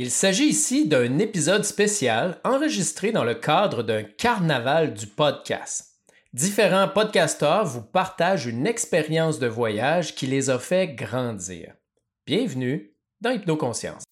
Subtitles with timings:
[0.00, 5.96] Il s'agit ici d'un épisode spécial enregistré dans le cadre d'un carnaval du podcast.
[6.32, 11.74] Différents podcasteurs vous partagent une expérience de voyage qui les a fait grandir.
[12.28, 14.04] Bienvenue dans Hypnoconscience.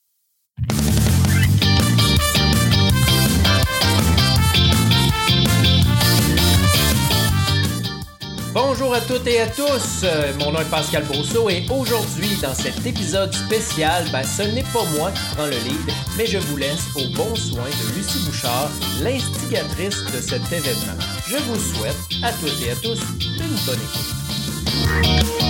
[8.56, 12.54] Bonjour à toutes et à tous, euh, mon nom est Pascal Brousseau et aujourd'hui dans
[12.54, 16.56] cet épisode spécial, ben, ce n'est pas moi qui prends le lead, mais je vous
[16.56, 18.70] laisse au bon soin de Lucie Bouchard,
[19.02, 20.96] l'instigatrice de cet événement.
[21.28, 25.45] Je vous souhaite à toutes et à tous une bonne écoute.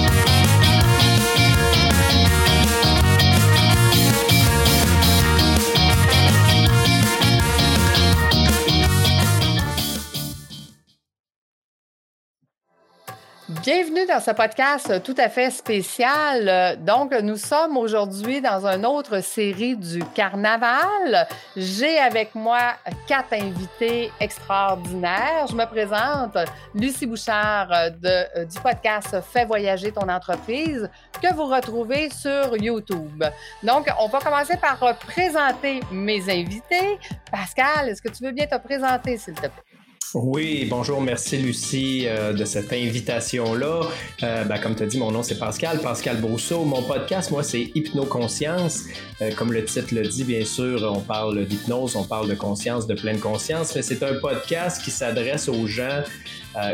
[13.48, 16.82] Bienvenue dans ce podcast tout à fait spécial.
[16.84, 21.28] Donc, nous sommes aujourd'hui dans une autre série du carnaval.
[21.56, 22.58] J'ai avec moi
[23.06, 25.46] quatre invités extraordinaires.
[25.48, 26.36] Je me présente,
[26.74, 27.68] Lucie Bouchard
[28.00, 30.90] du podcast Fais voyager ton entreprise
[31.22, 33.22] que vous retrouvez sur YouTube.
[33.62, 36.98] Donc, on va commencer par présenter mes invités.
[37.30, 39.65] Pascal, est-ce que tu veux bien te présenter, s'il te plaît?
[40.14, 43.80] Oui, bonjour, merci Lucie euh, de cette invitation-là.
[44.22, 46.64] Euh, ben, comme tu as dit, mon nom c'est Pascal, Pascal Brousseau.
[46.64, 48.84] Mon podcast, moi, c'est Hypnoconscience.
[49.20, 52.86] Euh, comme le titre le dit, bien sûr, on parle d'hypnose, on parle de conscience,
[52.86, 56.02] de pleine conscience, mais c'est un podcast qui s'adresse aux gens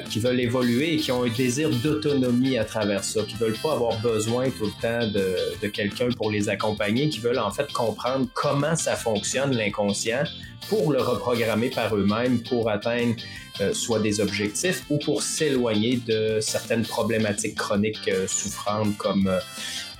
[0.08, 3.72] qui veulent évoluer et qui ont un désir d'autonomie à travers ça, qui veulent pas
[3.72, 8.26] avoir besoin tout le temps de, quelqu'un pour les accompagner, qui veulent en fait comprendre
[8.34, 10.24] comment ça fonctionne l'inconscient
[10.68, 13.16] pour le reprogrammer par eux-mêmes pour atteindre
[13.60, 19.30] euh, soit des objectifs ou pour s'éloigner de certaines problématiques chroniques euh, souffrantes comme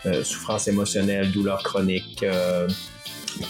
[0.06, 2.25] euh, souffrance émotionnelle, douleur chronique,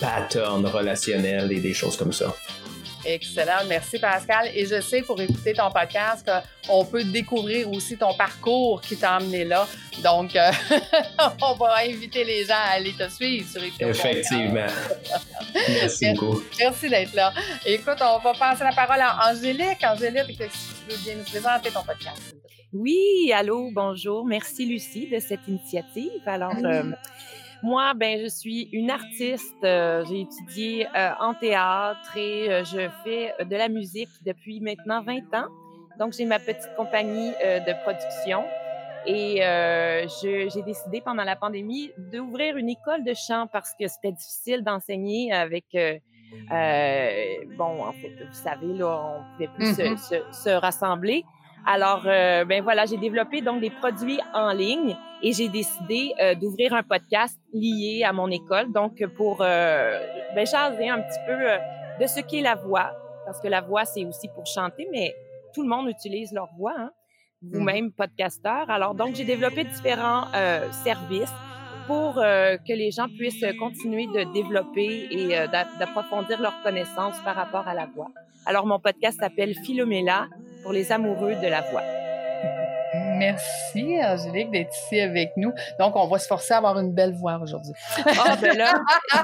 [0.00, 2.34] pattern relationnel et des choses comme ça.
[3.04, 3.64] Excellent.
[3.68, 4.50] Merci, Pascal.
[4.54, 6.30] Et je sais, pour écouter ton podcast,
[6.66, 9.66] qu'on peut découvrir aussi ton parcours qui t'a amené là.
[10.02, 10.50] Donc, euh,
[11.42, 13.88] on va inviter les gens à aller te suivre sur YouTube.
[13.88, 14.66] Effectivement.
[15.68, 16.42] Merci beaucoup.
[16.58, 17.32] Merci d'être là.
[17.66, 19.82] Écoute, on va passer la parole à Angélique.
[19.84, 22.34] Angélique, est-ce que tu veux bien nous présenter ton podcast?
[22.72, 24.24] Oui, allô, bonjour.
[24.24, 26.22] Merci, Lucie, de cette initiative.
[26.24, 26.84] Alors, euh,
[27.62, 29.62] moi, ben, je suis une artiste.
[29.62, 35.02] Euh, j'ai étudié euh, en théâtre et euh, je fais de la musique depuis maintenant
[35.02, 35.48] 20 ans.
[35.98, 38.42] Donc, j'ai ma petite compagnie de production
[39.06, 39.42] et
[40.22, 45.32] j'ai décidé pendant la pandémie d'ouvrir une école de chant parce que c'était difficile d'enseigner
[45.32, 45.66] avec
[47.58, 50.32] bon, en fait, vous savez, là, on pouvait plus se, mm-hmm.
[50.32, 51.24] se, rassembler.
[51.66, 56.34] Alors, euh, ben voilà, j'ai développé donc des produits en ligne et j'ai décidé euh,
[56.34, 60.00] d'ouvrir un podcast lié à mon école, donc pour euh,
[60.34, 61.58] ben, jaser un petit peu euh,
[62.00, 62.90] de ce qu'est la voix,
[63.24, 65.14] parce que la voix c'est aussi pour chanter, mais
[65.54, 66.90] tout le monde utilise leur voix, hein?
[67.42, 67.92] vous-même mm-hmm.
[67.92, 68.68] podcasteur.
[68.68, 70.26] Alors donc j'ai développé différents
[70.84, 71.32] services
[71.88, 75.48] pour que les gens puissent continuer de développer et
[75.80, 78.12] d'approfondir leurs connaissances par rapport à la voix.
[78.46, 80.28] Alors mon podcast s'appelle Philomela
[80.62, 81.82] pour les amoureux de la voix.
[83.22, 85.52] Merci, Angélique, d'être ici avec nous.
[85.78, 87.72] Donc, on va se forcer à avoir une belle voix aujourd'hui.
[88.04, 88.72] Ah, ben là,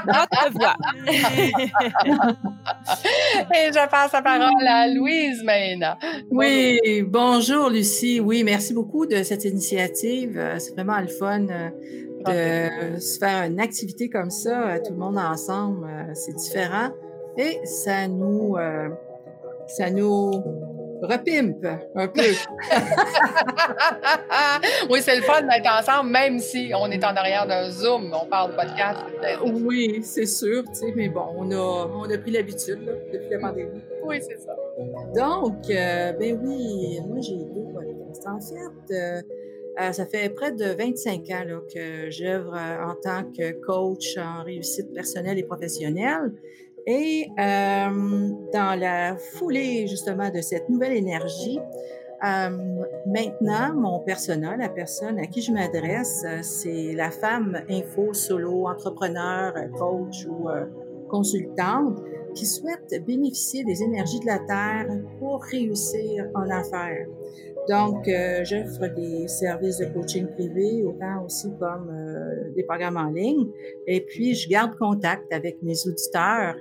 [0.06, 0.76] notre voix.
[3.54, 5.96] Et je passe la parole à Louise maintenant.
[6.30, 6.78] Oui,
[7.08, 8.20] bonjour, Lucie.
[8.20, 10.38] Oui, merci beaucoup de cette initiative.
[10.38, 11.70] Euh, c'est vraiment le fun euh,
[12.94, 15.88] de se faire une activité comme ça, euh, tout le monde ensemble.
[16.14, 16.90] C'est différent.
[17.36, 18.56] Et ça nous,
[19.66, 20.30] ça nous
[21.02, 22.22] repimpe un peu.
[24.90, 28.26] oui, c'est le fun d'être ensemble, même si on est en arrière d'un Zoom, on
[28.26, 29.00] parle podcast.
[29.44, 32.80] Oui, c'est sûr, tu sais, mais bon, on a, on a pris l'habitude
[33.12, 33.80] depuis la pandémie.
[34.04, 34.54] Oui, c'est ça.
[35.14, 38.26] Donc, euh, ben oui, moi j'ai deux podcasts.
[38.26, 39.22] En fait, euh,
[39.80, 44.42] euh, ça fait près de 25 ans là, que j'œuvre en tant que coach en
[44.44, 46.32] réussite personnelle et professionnelle.
[46.90, 51.60] Et euh, dans la foulée justement de cette nouvelle énergie,
[52.24, 52.48] euh,
[53.06, 58.66] maintenant, mon persona, la personne à qui je m'adresse, euh, c'est la femme info, solo,
[58.66, 60.48] entrepreneur, coach ou
[61.10, 61.98] consultante
[62.34, 64.88] qui souhaite bénéficier des énergies de la Terre
[65.18, 67.06] pour réussir en affaires.
[67.68, 73.10] Donc, euh, j'offre des services de coaching privé, autant aussi comme euh, des programmes en
[73.10, 73.46] ligne.
[73.86, 76.56] Et puis, je garde contact avec mes auditeurs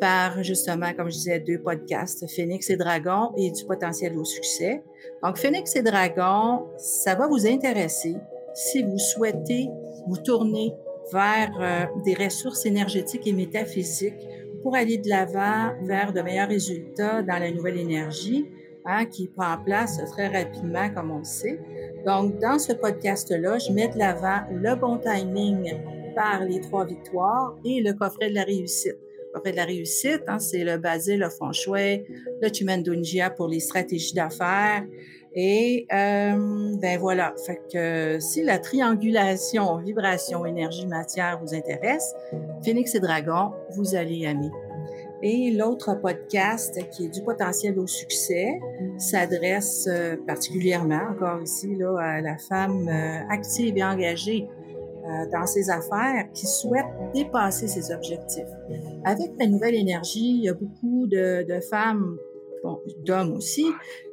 [0.00, 4.82] par, justement, comme je disais, deux podcasts, Phoenix et Dragon et du potentiel au succès.
[5.22, 8.16] Donc, Phoenix et Dragon, ça va vous intéresser
[8.54, 9.68] si vous souhaitez
[10.08, 10.72] vous tourner
[11.12, 14.26] vers des ressources énergétiques et métaphysiques
[14.62, 18.46] pour aller de l'avant vers de meilleurs résultats dans la nouvelle énergie
[18.84, 21.60] hein, qui prend place très rapidement, comme on le sait.
[22.06, 25.74] Donc, dans ce podcast-là, je mets de l'avant le bon timing
[26.14, 28.96] par les trois victoires et le coffret de la réussite.
[29.28, 32.04] Le coffret de la réussite, hein, c'est le basé, le feng shui,
[32.40, 34.84] le Tumendunjia pour les stratégies d'affaires.
[35.34, 42.14] Et euh, ben voilà, fait que si la triangulation vibration, énergie, matière vous intéresse,
[42.64, 44.50] Phoenix et Dragon, vous allez aimer.
[45.22, 48.60] Et l'autre podcast qui est du potentiel au succès
[48.98, 54.46] s'adresse euh, particulièrement, encore ici, là, à la femme euh, active et engagée
[55.04, 58.46] euh, dans ses affaires qui souhaite dépasser ses objectifs.
[59.04, 62.16] Avec la nouvelle énergie, il y a beaucoup de, de femmes
[62.62, 63.66] bon, d'hommes aussi,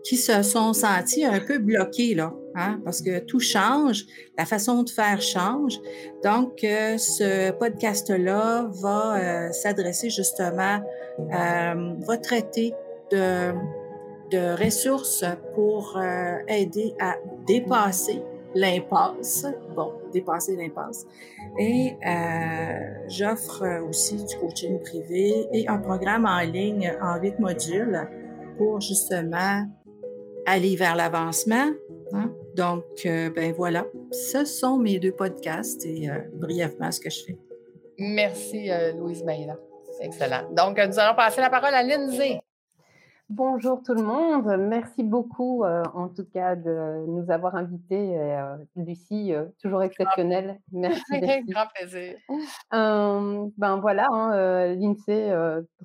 [0.03, 4.05] qui se sont sentis un peu bloqués, là, hein, parce que tout change,
[4.37, 5.79] la façon de faire change.
[6.23, 10.79] Donc, euh, ce podcast-là va euh, s'adresser justement,
[11.19, 12.73] euh, va traiter
[13.11, 13.53] de,
[14.61, 15.23] ressources
[15.53, 15.97] pour
[16.49, 17.15] aider à
[17.47, 18.21] dépasser
[18.53, 19.45] l'impasse.
[19.73, 21.05] Bon, dépasser l'impasse.
[21.57, 21.95] Et
[23.07, 28.09] j'offre aussi du coaching privé et un programme en ligne en huit modules
[28.57, 29.65] pour justement
[30.45, 31.71] aller vers l'avancement.
[32.11, 32.31] Hein.
[32.55, 37.25] Donc, euh, ben voilà, ce sont mes deux podcasts et euh, brièvement ce que je
[37.25, 37.37] fais.
[37.97, 39.57] Merci, euh, Louise Maïla.
[39.99, 40.49] Excellent.
[40.51, 42.39] Donc, nous allons passer la parole à Lindsay.
[43.29, 44.55] Bonjour tout le monde.
[44.59, 48.19] Merci beaucoup, euh, en tout cas, de nous avoir invités.
[48.19, 50.61] Euh, Lucie, euh, toujours exceptionnelle.
[50.71, 51.01] Merci.
[51.47, 52.17] Grand plaisir.
[52.71, 55.33] ben voilà, hein, l'INSEE,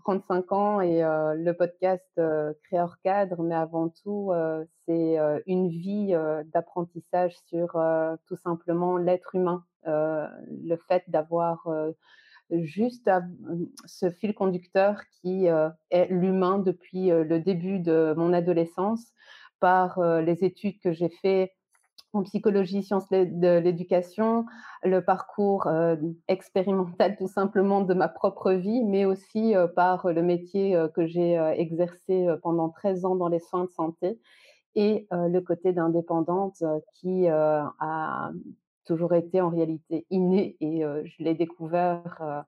[0.04, 2.20] 35 ans et le podcast
[2.64, 4.32] Créeur Cadre, mais avant tout,
[4.84, 5.16] c'est
[5.46, 6.14] une vie
[6.52, 7.82] d'apprentissage sur
[8.26, 11.66] tout simplement l'être humain, le fait d'avoir
[12.52, 13.22] juste à
[13.86, 19.12] ce fil conducteur qui euh, est l'humain depuis euh, le début de mon adolescence
[19.60, 21.52] par euh, les études que j'ai fait
[22.12, 24.44] en psychologie, sciences de l'éducation,
[24.82, 25.68] le parcours
[26.26, 32.26] expérimental tout simplement de ma propre vie, mais aussi par le métier que j'ai exercé
[32.42, 34.18] pendant 13 ans dans les soins de santé
[34.74, 36.64] et le côté d'indépendante
[36.94, 38.32] qui a
[38.84, 42.46] toujours été en réalité inné et je l'ai découvert,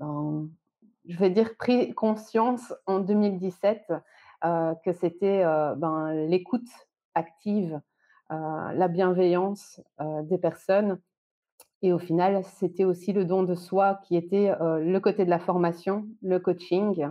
[0.00, 3.92] je vais dire, pris conscience en 2017
[4.42, 5.44] que c'était
[5.76, 6.68] ben, l'écoute
[7.14, 7.80] active,
[8.30, 9.80] la bienveillance
[10.22, 11.00] des personnes.
[11.82, 15.38] Et au final, c'était aussi le don de soi qui était le côté de la
[15.38, 17.08] formation, le coaching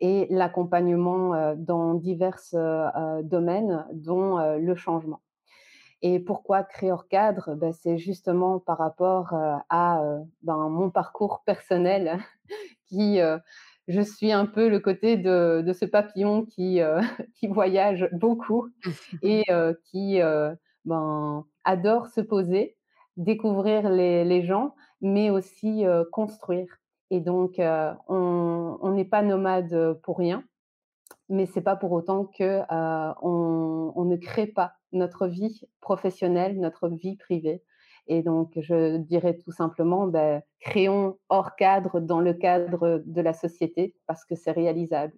[0.00, 2.40] et l'accompagnement dans divers
[3.22, 5.20] domaines, dont le changement.
[6.02, 7.54] Et pourquoi Créor Cadre?
[7.54, 9.34] Ben, C'est justement par rapport
[9.68, 10.02] à
[10.42, 12.18] ben, mon parcours personnel
[12.86, 13.20] qui,
[13.88, 16.80] je suis un peu le côté de, de ce papillon qui,
[17.34, 18.68] qui voyage beaucoup
[19.22, 19.44] et
[19.84, 20.20] qui
[20.84, 22.76] ben, adore se poser,
[23.16, 26.78] découvrir les, les gens, mais aussi construire.
[27.10, 27.60] Et donc,
[28.08, 30.44] on n'est pas nomade pour rien
[31.30, 36.88] mais c'est pas pour autant que on, on, ne crée pas notre vie professionnelle, notre
[36.88, 37.62] vie privée.
[38.06, 43.32] Et donc, je dirais tout simplement, ben, créons hors cadre dans le cadre de la
[43.32, 45.14] société parce que c'est réalisable.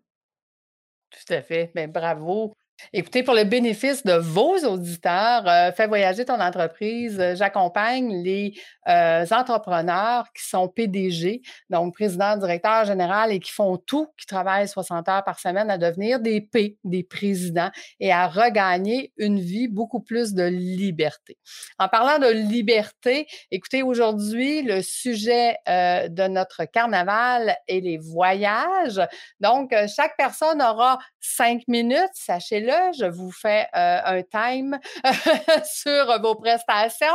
[1.11, 1.71] Tout à fait.
[1.75, 2.55] Mais ben, bravo.
[2.93, 7.19] Écoutez, pour le bénéfice de vos auditeurs, euh, fais voyager ton entreprise.
[7.21, 8.55] Euh, j'accompagne les
[8.89, 14.69] euh, entrepreneurs qui sont PDG, donc président, directeur général et qui font tout, qui travaillent
[14.69, 17.71] 60 heures par semaine à devenir des P, des présidents
[18.01, 21.39] et à regagner une vie beaucoup plus de liberté.
[21.79, 29.01] En parlant de liberté, écoutez, aujourd'hui, le sujet de notre carnaval est les voyages.
[29.41, 34.79] Donc, chaque personne aura cinq minutes, sachez-le je vous fais euh, un time
[35.65, 37.07] sur vos prestations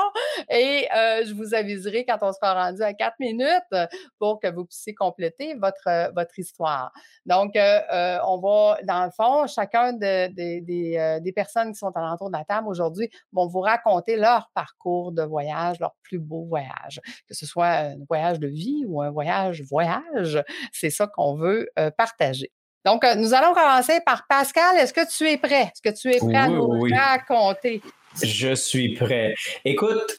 [0.49, 4.65] et euh, je vous aviserai quand on sera rendu à quatre minutes pour que vous
[4.65, 6.91] puissiez compléter votre, euh, votre histoire.
[7.25, 12.45] Donc, on va, dans le fond, chacun de, des personnes qui sont alentour de la
[12.45, 17.45] table aujourd'hui vont vous raconter leur parcours de voyage, leur plus beau voyage, que ce
[17.45, 20.41] soit un voyage de vie ou un voyage voyage.
[20.71, 22.51] C'est ça qu'on veut partager.
[22.87, 24.77] Donc, euh, nous allons commencer par Pascal.
[24.77, 25.63] Est-ce que tu es prêt?
[25.63, 27.81] Est-ce que tu es prêt à nous raconter?
[28.23, 29.35] Je suis prêt.
[29.65, 30.17] Écoute,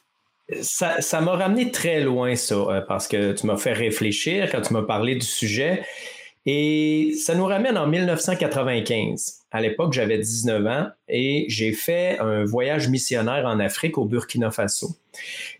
[0.61, 4.73] ça, m'a ramené très loin, ça, euh, parce que tu m'as fait réfléchir quand tu
[4.73, 5.83] m'as parlé du sujet.
[6.45, 9.39] Et ça nous ramène en 1995.
[9.51, 14.49] À l'époque, j'avais 19 ans et j'ai fait un voyage missionnaire en Afrique au Burkina
[14.49, 14.95] Faso.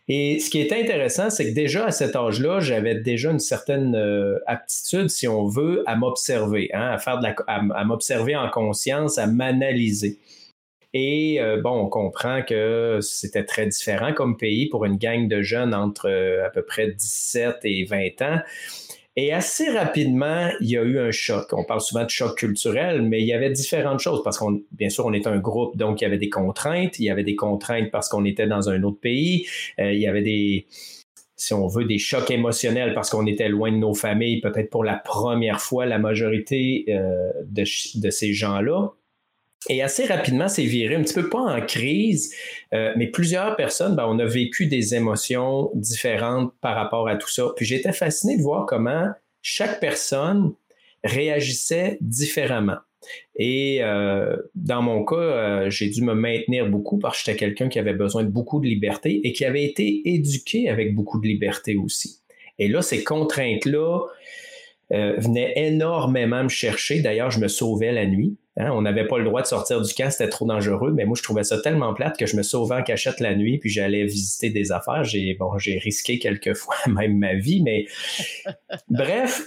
[0.07, 3.95] Et ce qui est intéressant, c'est que déjà à cet âge-là, j'avais déjà une certaine
[3.95, 8.49] euh, aptitude, si on veut, à m'observer, hein, à faire de la, à, m'observer en
[8.49, 10.17] conscience, à m'analyser.
[10.93, 15.41] Et euh, bon, on comprend que c'était très différent comme pays pour une gang de
[15.41, 18.39] jeunes entre euh, à peu près 17 et 20 ans.
[19.21, 21.51] Et assez rapidement, il y a eu un choc.
[21.51, 24.87] On parle souvent de choc culturel, mais il y avait différentes choses parce qu'on, bien
[24.87, 26.99] sûr, on est un groupe, donc il y avait des contraintes.
[26.99, 29.45] Il y avait des contraintes parce qu'on était dans un autre pays.
[29.77, 30.67] Euh, il y avait des,
[31.35, 34.85] si on veut, des chocs émotionnels parce qu'on était loin de nos familles, peut-être pour
[34.85, 37.65] la première fois, la majorité euh, de,
[37.99, 38.93] de ces gens-là.
[39.67, 42.33] Et assez rapidement, c'est viré un petit peu pas en crise,
[42.73, 47.29] euh, mais plusieurs personnes, ben, on a vécu des émotions différentes par rapport à tout
[47.29, 47.47] ça.
[47.57, 49.09] Puis j'étais fasciné de voir comment
[49.41, 50.53] chaque personne
[51.03, 52.77] réagissait différemment.
[53.35, 57.69] Et euh, dans mon cas, euh, j'ai dû me maintenir beaucoup parce que j'étais quelqu'un
[57.69, 61.27] qui avait besoin de beaucoup de liberté et qui avait été éduqué avec beaucoup de
[61.27, 62.21] liberté aussi.
[62.59, 64.05] Et là, ces contraintes-là
[64.91, 67.01] venaient énormément me chercher.
[67.01, 68.37] D'ailleurs, je me sauvais la nuit.
[68.59, 71.15] Hein, on n'avait pas le droit de sortir du camp, c'était trop dangereux, mais moi,
[71.17, 74.03] je trouvais ça tellement plate que je me sauvais en cachette la nuit, puis j'allais
[74.03, 75.05] visiter des affaires.
[75.05, 77.85] J'ai, bon, j'ai risqué quelques fois même ma vie, mais
[78.89, 79.43] bref,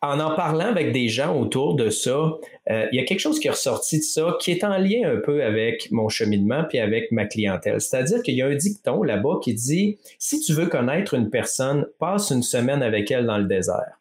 [0.00, 2.32] en en parlant avec des gens autour de ça,
[2.70, 5.08] euh, il y a quelque chose qui est ressorti de ça qui est en lien
[5.08, 7.80] un peu avec mon cheminement puis avec ma clientèle.
[7.80, 11.86] C'est-à-dire qu'il y a un dicton là-bas qui dit si tu veux connaître une personne,
[11.98, 13.98] passe une semaine avec elle dans le désert.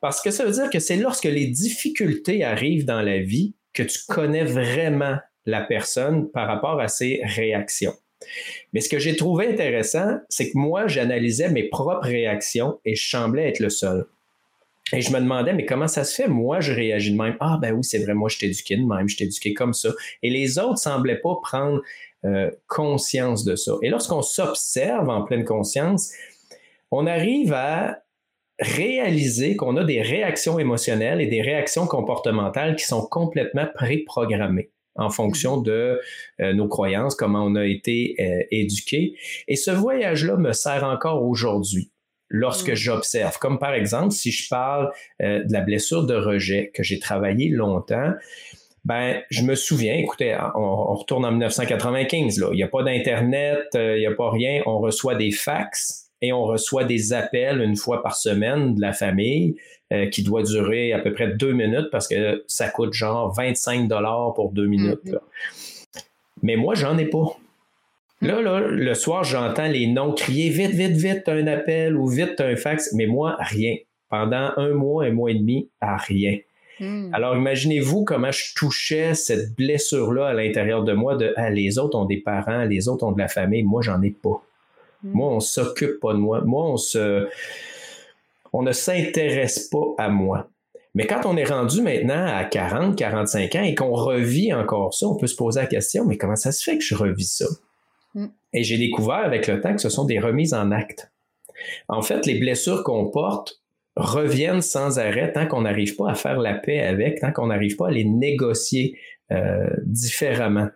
[0.00, 3.82] Parce que ça veut dire que c'est lorsque les difficultés arrivent dans la vie que
[3.82, 7.94] tu connais vraiment la personne par rapport à ses réactions.
[8.72, 13.08] Mais ce que j'ai trouvé intéressant, c'est que moi, j'analysais mes propres réactions et je
[13.08, 14.06] semblais être le seul.
[14.92, 16.28] Et je me demandais, mais comment ça se fait?
[16.28, 17.36] Moi, je réagis de même.
[17.40, 19.90] Ah, ben oui, c'est vrai, moi, je éduqué de même, je éduqué comme ça.
[20.22, 21.82] Et les autres semblaient pas prendre
[22.24, 23.72] euh, conscience de ça.
[23.82, 26.12] Et lorsqu'on s'observe en pleine conscience,
[26.92, 27.98] on arrive à
[28.58, 35.10] réaliser qu'on a des réactions émotionnelles et des réactions comportementales qui sont complètement préprogrammées en
[35.10, 35.62] fonction mhm.
[35.64, 36.00] de
[36.40, 39.14] euh, nos croyances, comment on a été euh, éduqué.
[39.48, 41.90] Et ce voyage-là me sert encore aujourd'hui
[42.28, 42.76] lorsque mhm.
[42.76, 43.38] j'observe.
[43.38, 44.90] Comme par exemple, si je parle
[45.22, 48.12] euh, de la blessure de rejet que j'ai travaillé longtemps,
[48.84, 52.48] ben, je me souviens, écoutez, on, retourne en 1995, là.
[52.52, 54.62] Il n'y a pas d'Internet, il n'y a pas rien.
[54.64, 58.92] On reçoit des fax et on reçoit des appels une fois par semaine de la
[58.92, 59.56] famille
[59.92, 63.88] euh, qui doit durer à peu près deux minutes parce que ça coûte genre 25
[63.88, 65.04] dollars pour deux minutes.
[65.04, 66.02] Mm-hmm.
[66.42, 67.36] Mais moi, j'en ai pas.
[68.22, 72.40] Là, là, le soir, j'entends les noms crier vite, vite, vite, un appel ou vite,
[72.40, 73.76] un fax, mais moi, rien.
[74.08, 76.38] Pendant un mois, un mois et demi, à rien.
[76.80, 77.10] Mm.
[77.12, 81.98] Alors, imaginez-vous comment je touchais cette blessure-là à l'intérieur de moi de ah, les autres
[81.98, 84.42] ont des parents, les autres ont de la famille, moi, j'en ai pas.
[85.12, 86.42] Moi, on s'occupe pas de moi.
[86.44, 87.28] Moi, on se,
[88.52, 90.48] on ne s'intéresse pas à moi.
[90.94, 95.06] Mais quand on est rendu maintenant à 40, 45 ans et qu'on revit encore ça,
[95.06, 97.44] on peut se poser la question, mais comment ça se fait que je revis ça?
[98.14, 98.26] Mm.
[98.54, 101.12] Et j'ai découvert avec le temps que ce sont des remises en acte.
[101.88, 103.60] En fait, les blessures qu'on porte
[103.96, 107.76] reviennent sans arrêt tant qu'on n'arrive pas à faire la paix avec, tant qu'on n'arrive
[107.76, 108.98] pas à les négocier
[109.32, 110.68] euh, différemment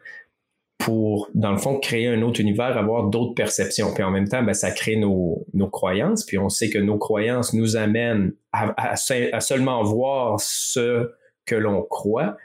[0.81, 3.93] pour, dans le fond, créer un autre univers, avoir d'autres perceptions.
[3.95, 6.25] Puis en même temps, ben, ça crée nos, nos, croyances.
[6.25, 11.11] Puis on sait que nos croyances nous amènent à seulement voir ce
[11.47, 12.37] que l'on croit.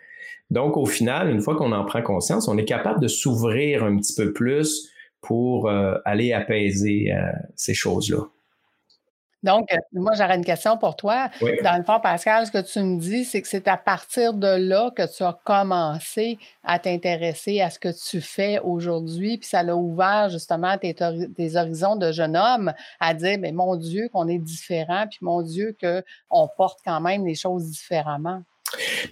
[0.52, 3.98] Donc, au final, une fois qu'on en prend conscience, on est capable de s'ouvrir un
[3.98, 4.90] petit peu plus
[5.22, 8.28] pour euh, aller apaiser euh, ces choses-là.
[9.46, 11.30] Donc, euh, moi, j'aurais une question pour toi.
[11.40, 14.48] Dans le fond, Pascal, ce que tu me dis, c'est que c'est à partir de
[14.48, 19.62] là que tu as commencé à t'intéresser à ce que tu fais aujourd'hui, puis ça
[19.62, 24.28] l'a ouvert justement tes, tes, horizons de jeune homme à dire, mais mon Dieu, qu'on
[24.28, 28.42] est différent, puis mon Dieu, qu'on porte quand même les choses différemment.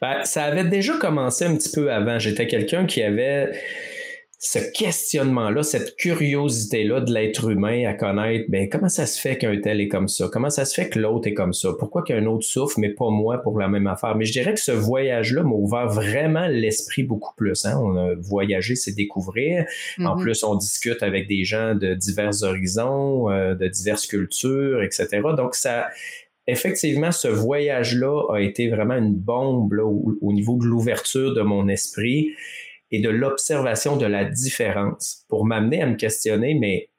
[0.01, 2.17] Ben, ça avait déjà commencé un petit peu avant.
[2.17, 3.51] J'étais quelqu'un qui avait
[4.45, 9.57] ce questionnement-là, cette curiosité-là de l'être humain à connaître, ben, comment ça se fait qu'un
[9.61, 10.27] tel est comme ça?
[10.29, 11.69] Comment ça se fait que l'autre est comme ça?
[11.79, 14.17] Pourquoi qu'un autre souffre, mais pas moi pour la même affaire?
[14.17, 17.63] Mais je dirais que ce voyage-là m'a ouvert vraiment l'esprit beaucoup plus.
[17.63, 17.79] Hein?
[17.81, 19.65] On a voyagé, c'est découvrir.
[19.97, 20.21] En mm-hmm.
[20.21, 25.21] plus, on discute avec des gens de divers horizons, euh, de diverses cultures, etc.
[25.37, 25.87] Donc, ça,
[26.47, 32.31] effectivement, ce voyage-là a été vraiment une bombe au, niveau de l'ouverture de mon esprit
[32.93, 36.89] et de l'observation de la différence pour m'amener à me questionner, mais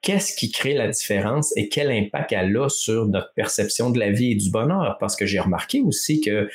[0.00, 4.12] qu'est-ce qui crée la différence et quel impact elle a sur notre perception de la
[4.12, 4.96] vie et du bonheur?
[5.00, 6.48] Parce que j'ai remarqué aussi que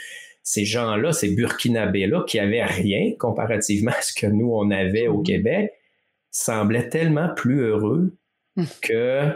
[0.44, 5.22] ces gens-là, ces Burkinabés-là, qui avaient rien comparativement à ce que nous, on avait au
[5.22, 5.26] mm-hmm.
[5.26, 5.72] Québec,
[6.32, 8.16] semblaient tellement plus heureux
[8.56, 8.64] mm.
[8.82, 9.30] que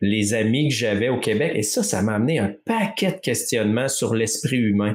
[0.00, 1.50] les amis que j'avais au Québec.
[1.56, 4.94] Et ça, ça m'a amené un paquet de questionnements sur l'esprit humain.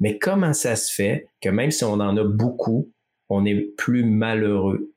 [0.00, 2.90] Mais comment ça se fait que même si on en a beaucoup,
[3.28, 4.92] on est plus malheureux.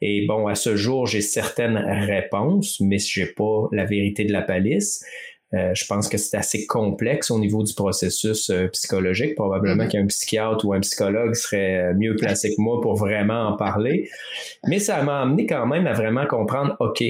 [0.00, 4.42] Et bon, à ce jour, j'ai certaines réponses, mais j'ai pas la vérité de la
[4.42, 5.04] palisse.
[5.52, 9.34] Euh, je pense que c'est assez complexe au niveau du processus euh, psychologique.
[9.34, 9.88] Probablement mm-hmm.
[9.88, 14.08] qu'un psychiatre ou un psychologue serait mieux placé que moi pour vraiment en parler.
[14.68, 17.02] Mais ça m'a amené quand même à vraiment comprendre, OK,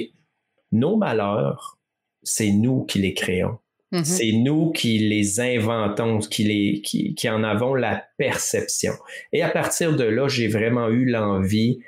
[0.72, 1.78] nos malheurs,
[2.22, 3.58] c'est nous qui les créons.
[3.92, 4.04] Mm-hmm.
[4.04, 8.92] C'est nous qui les inventons, qui, les, qui, qui, en avons la perception.
[9.32, 11.80] Et à partir de là, j'ai vraiment eu l'envie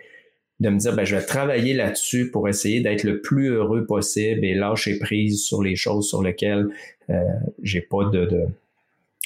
[0.62, 4.44] de me dire, ben, je vais travailler là-dessus pour essayer d'être le plus heureux possible
[4.44, 6.68] et lâcher prise sur les choses sur lesquelles
[7.10, 7.20] euh,
[7.62, 8.46] j'ai pas de, de,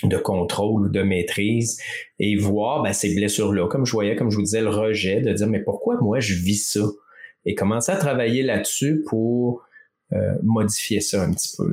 [0.05, 1.79] de, contrôle ou de maîtrise
[2.19, 5.33] et voir ben, ces blessures-là, comme je voyais, comme je vous disais, le rejet, de
[5.33, 6.87] dire, mais pourquoi moi je vis ça?
[7.45, 9.63] Et commencer à travailler là-dessus pour
[10.13, 11.65] euh, modifier ça un petit peu.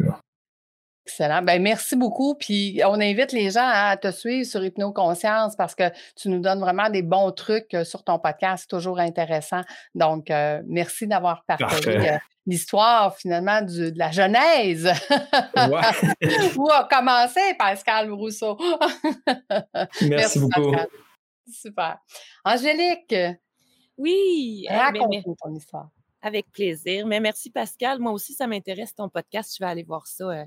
[1.06, 1.42] Excellent.
[1.42, 2.36] Ben, merci beaucoup.
[2.36, 5.84] Puis on invite les gens à te suivre sur Hypnoconscience parce que
[6.16, 8.64] tu nous donnes vraiment des bons trucs euh, sur ton podcast.
[8.64, 9.62] C'est toujours intéressant.
[9.96, 14.86] Donc, euh, merci d'avoir partagé euh, l'histoire finalement de la genèse.
[15.58, 16.18] Ouais.
[16.58, 18.58] Où a commencé Pascal Rousseau.
[20.08, 20.74] merci, beaucoup.
[21.52, 21.98] Super.
[22.46, 23.14] Angélique.
[23.98, 24.66] Oui.
[24.70, 25.90] Raconte-nous ton histoire.
[26.22, 27.06] Avec plaisir.
[27.06, 28.00] Mais merci Pascal.
[28.00, 29.54] Moi aussi, ça m'intéresse ton podcast.
[29.60, 30.46] Je vais aller voir ça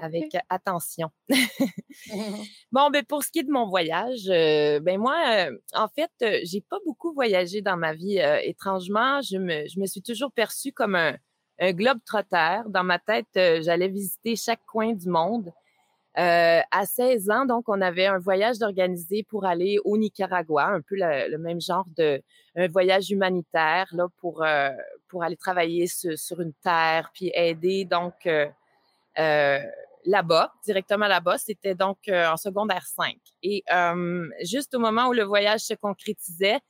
[0.00, 1.10] avec attention.
[2.72, 6.10] bon, ben pour ce qui est de mon voyage, ben moi, en fait,
[6.44, 8.18] j'ai pas beaucoup voyagé dans ma vie.
[8.42, 11.16] étrangement, je me, je me suis toujours perçue comme un,
[11.58, 12.68] un globe trotteur.
[12.68, 15.52] Dans ma tête, j'allais visiter chaque coin du monde.
[16.14, 20.96] à 16 ans, donc, on avait un voyage d'organiser pour aller au Nicaragua, un peu
[20.98, 22.22] le, même genre de
[22.56, 24.44] un voyage humanitaire là pour
[25.08, 28.46] pour aller travailler sur, sur, une terre puis aider donc euh,
[29.16, 31.38] là-bas, directement là-bas.
[31.38, 33.16] C'était donc euh, en secondaire 5.
[33.42, 36.60] Et euh, juste au moment où le voyage se concrétisait,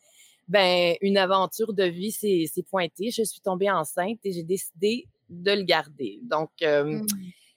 [0.49, 3.11] ben une aventure de vie s'est pointée.
[3.11, 6.21] Je suis tombée enceinte et j'ai décidé de le garder.
[6.23, 7.05] Donc, mmh.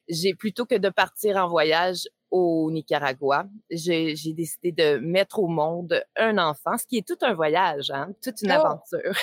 [0.10, 6.04] j'ai plutôt que de partir en voyage au Nicaragua, j'ai décidé de mettre au monde
[6.16, 8.66] un enfant, ce qui est tout un voyage, hein, toute une oh!
[8.66, 9.14] aventure.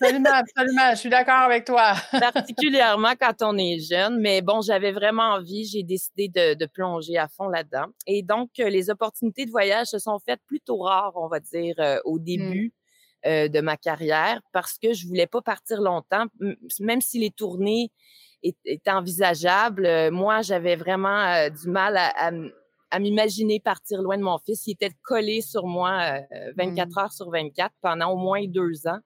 [0.00, 0.90] Absolument, absolument.
[0.92, 1.94] Je suis d'accord avec toi.
[2.12, 4.20] Particulièrement quand on est jeune.
[4.20, 5.64] Mais bon, j'avais vraiment envie.
[5.64, 7.86] J'ai décidé de, de, plonger à fond là-dedans.
[8.06, 11.74] Et donc, euh, les opportunités de voyage se sont faites plutôt rares, on va dire,
[11.78, 12.24] euh, au mmh.
[12.24, 12.72] début.
[13.24, 16.24] Euh, de ma carrière parce que je voulais pas partir longtemps,
[16.80, 17.92] même si les tournées
[18.42, 20.10] étaient envisageables.
[20.10, 22.30] moi, j'avais vraiment du mal à,
[22.90, 24.66] à, m'imaginer partir loin de mon fils.
[24.66, 26.20] Il était collé sur moi
[26.56, 26.98] 24 mmh.
[26.98, 29.00] heures sur 24 pendant au moins deux ans.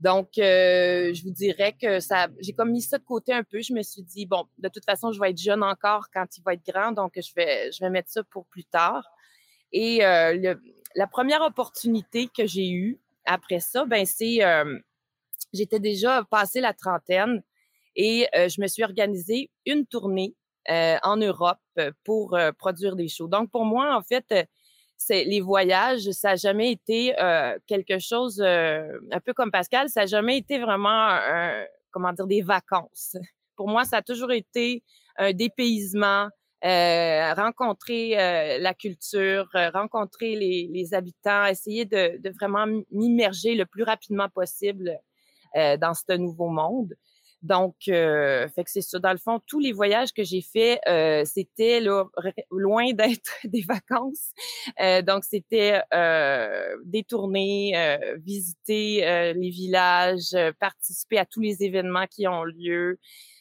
[0.00, 3.60] Donc, euh, je vous dirais que ça, j'ai comme mis ça de côté un peu.
[3.60, 6.42] Je me suis dit, bon, de toute façon, je vais être jeune encore quand il
[6.42, 9.04] va être grand, donc je vais, je vais mettre ça pour plus tard.
[9.72, 10.60] Et euh, le,
[10.96, 14.78] la première opportunité que j'ai eue après ça, ben c'est, euh,
[15.52, 17.42] j'étais déjà passé la trentaine
[17.96, 20.34] et je me suis organisée une tournée
[20.68, 21.58] en Europe
[22.04, 23.28] pour produire des shows.
[23.28, 24.48] Donc, pour moi, en fait,
[25.00, 29.88] c'est les voyages, ça n'a jamais été euh, quelque chose, euh, un peu comme Pascal,
[29.88, 31.18] ça n'a jamais été vraiment,
[31.90, 33.16] comment dire, des vacances.
[33.56, 34.84] Pour moi, ça a toujours été
[35.16, 36.28] un dépaysement,
[36.66, 38.10] euh, rencontrer
[38.60, 44.98] la culture, rencontrer les, les, habitants, essayer de, de vraiment m'immerger le plus rapidement possible
[45.54, 46.94] dans ce nouveau monde.
[47.42, 48.98] Donc, euh, fait que c'est ça.
[48.98, 51.80] Dans le fond, tous les voyages que j'ai faits, euh, c'était
[52.50, 54.32] loin d'être des vacances.
[54.80, 61.62] Euh, donc, c'était euh, des tournées, euh, visiter euh, les villages, participer à tous les
[61.62, 62.98] événements qui ont lieu.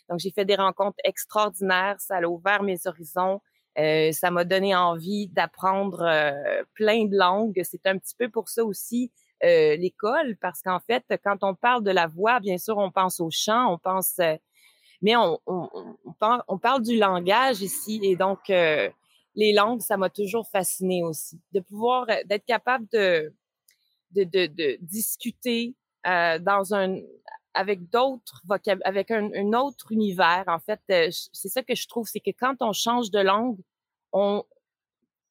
[0.09, 1.97] Donc, j'ai fait des rencontres extraordinaires.
[1.99, 3.41] Ça a ouvert mes horizons.
[3.75, 5.99] ça m'a donné envie d'apprendre
[6.73, 7.61] plein de langues.
[7.63, 9.11] C'est un petit peu pour ça aussi
[9.43, 13.21] euh, l'école parce qu'en fait, quand on parle de la voix, bien sûr, on pense
[13.21, 14.35] au chant, on pense, euh,
[15.01, 15.69] mais on, on,
[16.03, 18.89] on, parle, du langage ici et donc euh,
[19.35, 23.33] les langues, ça m'a toujours fasciné aussi, de pouvoir d'être capable de
[24.11, 25.73] de, de, de discuter
[26.03, 26.97] dans un
[27.53, 28.43] avec d'autres
[28.83, 30.43] avec un, un, autre univers.
[30.47, 30.81] En fait,
[31.31, 33.59] c'est ça que je trouve, c'est que quand on change de langue,
[34.11, 34.43] on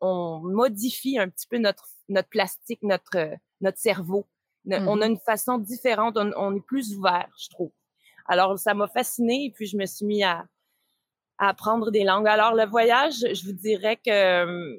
[0.00, 4.26] on modifie un petit peu notre notre plastique, notre notre cerveau.
[4.70, 7.72] On a une façon différente, on, est plus ouvert, je trouve.
[8.26, 10.44] Alors, ça m'a fascinée et puis je me suis mis à,
[11.38, 12.28] à apprendre des langues.
[12.28, 14.78] Alors, le voyage, je vous dirais que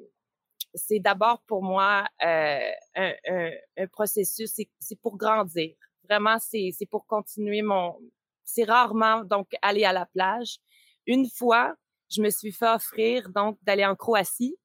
[0.75, 5.75] c'est d'abord pour moi euh, un, un, un, processus, c'est pour grandir.
[6.03, 7.97] Vraiment, c'est pour continuer mon...
[8.43, 10.57] C'est rarement, donc, aller à la plage.
[11.05, 11.75] Une fois,
[12.09, 14.55] je me suis fait offrir, donc, d'aller en Croatie.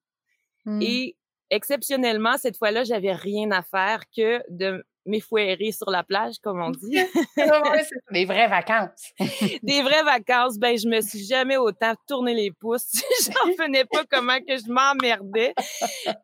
[0.65, 0.83] Mmh.
[0.83, 1.17] Et
[1.51, 6.71] exceptionnellement, cette fois-là, j'avais rien à faire que de m'effouérer sur la plage, comme on
[6.71, 6.99] dit.
[8.11, 9.13] des vraies vacances.
[9.63, 10.59] des vraies vacances.
[10.59, 12.93] Ben, je me suis jamais autant tourné les pouces.
[13.27, 15.55] J'en revenais pas comment que je m'emmerdais.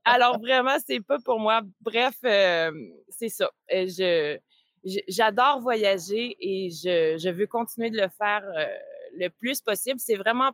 [0.04, 1.62] Alors vraiment, c'est pas pour moi.
[1.80, 2.72] Bref, euh,
[3.08, 3.50] c'est ça.
[3.72, 4.38] Euh, je,
[5.08, 8.66] j'adore voyager et je, je, veux continuer de le faire euh,
[9.18, 10.00] le plus possible.
[10.00, 10.52] C'est vraiment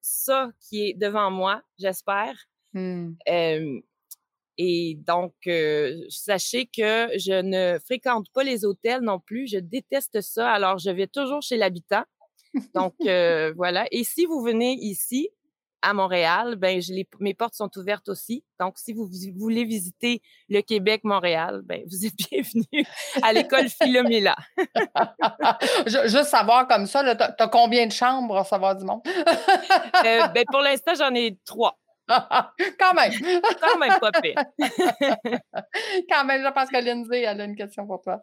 [0.00, 2.34] ça qui est devant moi, j'espère.
[2.74, 3.12] Hmm.
[4.58, 9.46] Et donc, euh, sachez que je ne fréquente pas les hôtels non plus.
[9.46, 10.50] Je déteste ça.
[10.50, 12.02] Alors, je vais toujours chez l'habitant.
[12.74, 13.86] Donc, euh, voilà.
[13.92, 15.30] Et si vous venez ici,
[15.82, 18.44] à Montréal, ben je mes portes sont ouvertes aussi.
[18.58, 22.84] Donc, si vous voulez visiter le Québec, Montréal, ben vous êtes bienvenue
[23.22, 24.36] à l'école Philomela.
[25.86, 29.02] Juste savoir comme ça, tu as, combien de chambres à savoir du monde?
[29.06, 31.78] Euh, ben, pour l'instant, j'en ai trois.
[32.78, 33.12] Quand même.
[33.60, 34.34] Quand même pas pire.
[36.10, 38.22] Quand même, je pense que Lindsay, elle a une question pour toi.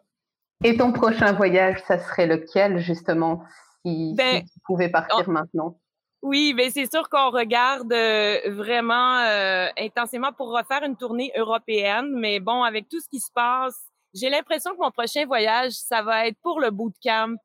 [0.64, 3.42] Et ton prochain voyage, ça serait lequel, justement,
[3.84, 5.78] si, ben, tu pouvais partir maintenant?
[6.22, 11.30] Oui, mais ben, c'est sûr qu'on regarde euh, vraiment euh, intensément pour refaire une tournée
[11.36, 12.10] européenne.
[12.14, 13.78] Mais bon, avec tout ce qui se passe,
[14.14, 17.36] j'ai l'impression que mon prochain voyage, ça va être pour le bootcamp.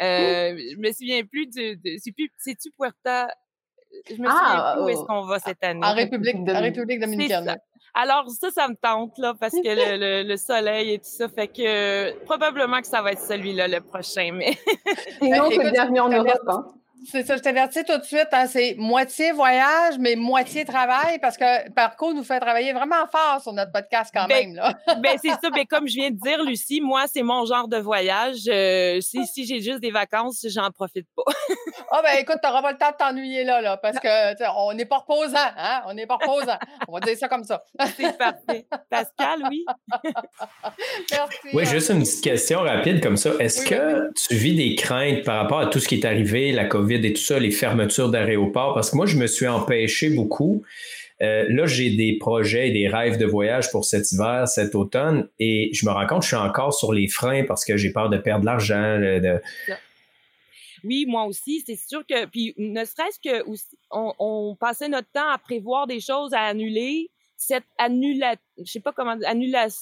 [0.00, 3.28] Euh, je me souviens plus de, c'est plus, c'est-tu Puerta
[4.08, 5.80] je me souviens ah, où est-ce oh, qu'on va cette année.
[5.84, 7.56] En République, en République dominicaine.
[7.94, 11.46] Alors ça, ça me tente là parce que le, le, soleil et tout ça fait
[11.48, 14.30] que probablement que ça va être celui-là le prochain.
[14.32, 14.58] Mais
[15.22, 16.42] sinon c'est le dernier en Europe.
[16.48, 16.66] Hein?
[17.10, 21.36] C'est ça, je t'avertis tout de suite, hein, c'est moitié voyage, mais moitié travail, parce
[21.36, 24.56] que Parcours nous fait travailler vraiment fort sur notre podcast quand ben, même.
[24.56, 24.74] Là.
[25.02, 27.78] ben, c'est ça, ben, comme je viens de dire, Lucie, moi, c'est mon genre de
[27.78, 28.42] voyage.
[28.48, 31.22] Euh, si, si j'ai juste des vacances, j'en profite pas.
[31.96, 34.08] Ah ben écoute, t'auras pas le temps de t'ennuyer là, là, parce que
[34.56, 35.82] on n'est pas reposant, hein?
[35.86, 36.58] On n'est pas reposant.
[36.88, 37.62] On va dire ça comme ça.
[37.96, 38.66] c'est parfait.
[38.90, 39.64] Pascal, oui.
[41.12, 41.36] Merci.
[41.52, 43.30] Oui, juste une petite question rapide comme ça.
[43.38, 46.64] Est-ce que tu vis des craintes par rapport à tout ce qui est arrivé, la
[46.64, 46.93] COVID?
[47.02, 50.62] Et tout ça, les fermetures d'aéroports, parce que moi, je me suis empêché beaucoup.
[51.22, 55.28] Euh, là, j'ai des projets et des rêves de voyage pour cet hiver, cet automne,
[55.38, 57.90] et je me rends compte que je suis encore sur les freins parce que j'ai
[57.90, 59.00] peur de perdre de l'argent.
[60.82, 63.44] Oui, moi aussi, c'est sûr que, puis ne serait-ce que
[63.90, 67.10] on, passait notre temps à prévoir des choses à annuler.
[67.36, 69.80] Cette annulation, je sais pas comment, annulation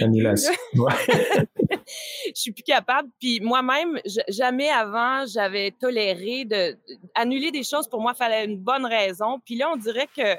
[0.00, 0.52] Annulation.
[2.26, 3.08] je suis plus capable.
[3.20, 3.98] Puis moi-même,
[4.28, 6.76] jamais avant, j'avais toléré de,
[7.14, 7.88] annuler des choses.
[7.88, 9.40] Pour moi, il fallait une bonne raison.
[9.44, 10.36] Puis là, on dirait que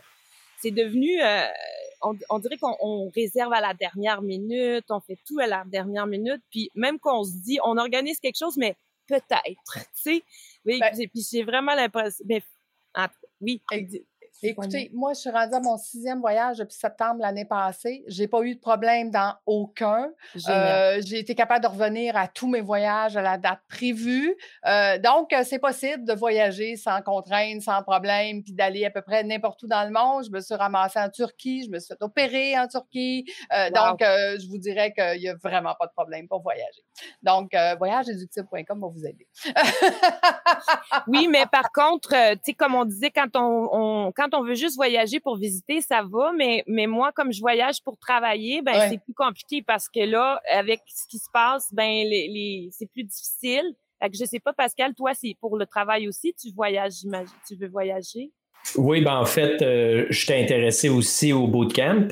[0.61, 1.45] c'est devenu, euh,
[2.29, 6.41] on, dirait qu'on réserve à la dernière minute, on fait tout à la dernière minute.
[6.51, 8.75] Puis même qu'on se dit, on organise quelque chose, mais
[9.07, 9.43] peut-être,
[9.75, 10.23] tu sais.
[10.65, 12.41] Ben puis j'ai vraiment l'impression, mais
[13.41, 13.61] oui.
[14.43, 18.03] Écoutez, moi, je suis rendue à mon sixième voyage depuis septembre l'année passée.
[18.07, 20.11] J'ai pas eu de problème dans aucun.
[20.47, 24.35] Euh, j'ai été capable de revenir à tous mes voyages à la date prévue.
[24.67, 29.01] Euh, donc, euh, c'est possible de voyager sans contrainte, sans problème, puis d'aller à peu
[29.01, 30.25] près n'importe où dans le monde.
[30.25, 33.25] Je me suis ramassée en Turquie, je me suis fait opérer en Turquie.
[33.73, 36.83] Donc, je vous dirais qu'il y a vraiment pas de problème pour voyager.
[37.23, 39.27] Donc, voyageéductible.com va vous aider.
[41.07, 44.55] oui, mais par contre, tu sais, comme on disait, quand on, on quand on veut
[44.55, 48.89] juste voyager pour visiter, ça va, mais, mais moi, comme je voyage pour travailler, ben,
[48.89, 52.89] c'est plus compliqué parce que là, avec ce qui se passe, ben, les, les c'est
[52.91, 53.73] plus difficile.
[54.01, 57.33] Fait que je sais pas, Pascal, toi, c'est pour le travail aussi, tu voyages, j'imagine,
[57.47, 58.31] tu veux voyager?
[58.75, 62.09] Oui, ben en fait, euh, je t'ai intéressé aussi au bootcamp.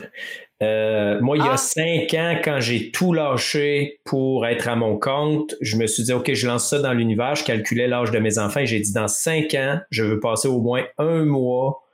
[0.63, 1.57] Euh, moi, il y a ah!
[1.57, 6.13] cinq ans, quand j'ai tout lâché pour être à mon compte, je me suis dit,
[6.13, 7.35] OK, je lance ça dans l'univers.
[7.35, 10.47] Je calculais l'âge de mes enfants et j'ai dit, dans cinq ans, je veux passer
[10.47, 11.84] au moins un mois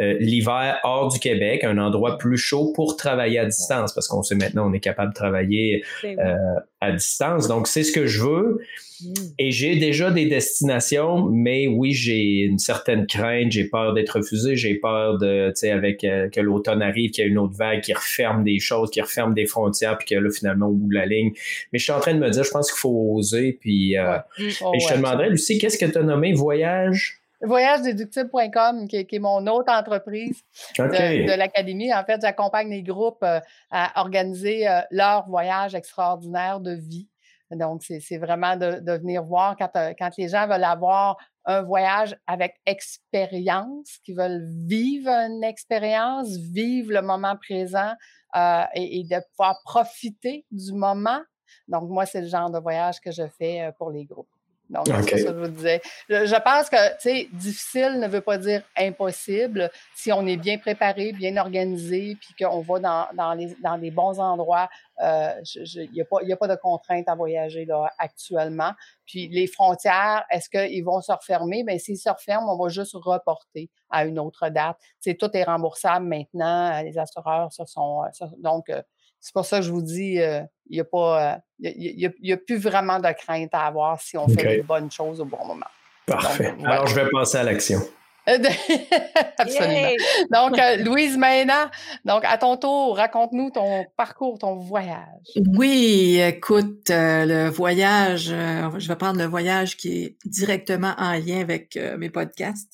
[0.00, 4.22] euh, l'hiver hors du Québec, un endroit plus chaud pour travailler à distance, parce qu'on
[4.22, 6.36] sait maintenant on est capable de travailler euh,
[6.80, 7.48] à distance.
[7.48, 8.60] Donc c'est ce que je veux.
[9.00, 9.12] Mm.
[9.40, 14.54] Et j'ai déjà des destinations, mais oui, j'ai une certaine crainte, j'ai peur d'être refusé,
[14.54, 17.56] j'ai peur de, tu sais, avec euh, que l'automne arrive, qu'il y a une autre
[17.56, 20.88] vague qui referme des choses, qui referme des frontières, puis que là, finalement, au bout
[20.88, 21.32] de la ligne.
[21.72, 24.42] Mais je suis en train de me dire, je pense qu'il faut oser, puis mm.
[24.42, 26.32] et je te demanderais, Lucie, qu'est-ce que tu as nommé?
[26.34, 27.17] Voyage?
[27.40, 30.42] voyagedeductible.com, qui, qui, est mon autre entreprise
[30.78, 31.92] de, l'Académie.
[31.92, 37.08] En fait, j'accompagne les groupes euh, à organiser euh, leur voyage extraordinaire de vie.
[37.50, 42.14] Donc, c'est vraiment de, de, venir voir quand, quand les gens veulent avoir un voyage
[42.26, 47.94] avec expérience, qui veulent vivre une expérience, vivre le moment présent
[48.36, 51.20] euh, et, et, de pouvoir profiter du moment.
[51.68, 54.28] Donc, moi, c'est le genre de voyage que je fais pour les groupes.
[54.70, 55.80] Donc, c'est ça que je vous disais.
[56.08, 59.70] Je, pense que, tu sais, difficile ne veut pas dire impossible.
[59.94, 63.90] Si on est bien préparé, bien organisé, puis qu'on va dans, dans, les, dans les
[63.90, 64.68] bons endroits,
[65.02, 68.72] euh, il n'y a, pas, a pas de contrainte à voyager là, actuellement.
[69.06, 71.64] Puis les frontières, est-ce qu'ils vont se refermer?
[71.64, 74.76] Bien, s'ils se referment, on va juste reporter à une autre date.
[75.02, 76.82] Tu sais, tout est remboursable maintenant.
[76.82, 78.02] Les assureurs se sont...
[78.38, 78.82] donc, euh,
[79.20, 82.32] c'est pour ça que je vous dis, euh, il n'y a pas, il euh, y
[82.32, 85.44] a, plus vraiment de crainte à avoir si on fait les bonnes choses au bon
[85.44, 85.66] moment.
[86.06, 86.54] Parfait.
[86.64, 87.80] Alors, je vais passer à l'action.
[89.38, 89.92] Absolument.
[90.30, 91.70] Donc, euh, Louise Maina,
[92.04, 95.32] donc à ton tour, raconte-nous ton parcours, ton voyage.
[95.56, 101.78] Oui, écoute, le voyage, je vais prendre le voyage qui est directement en lien avec
[101.98, 102.72] mes podcasts.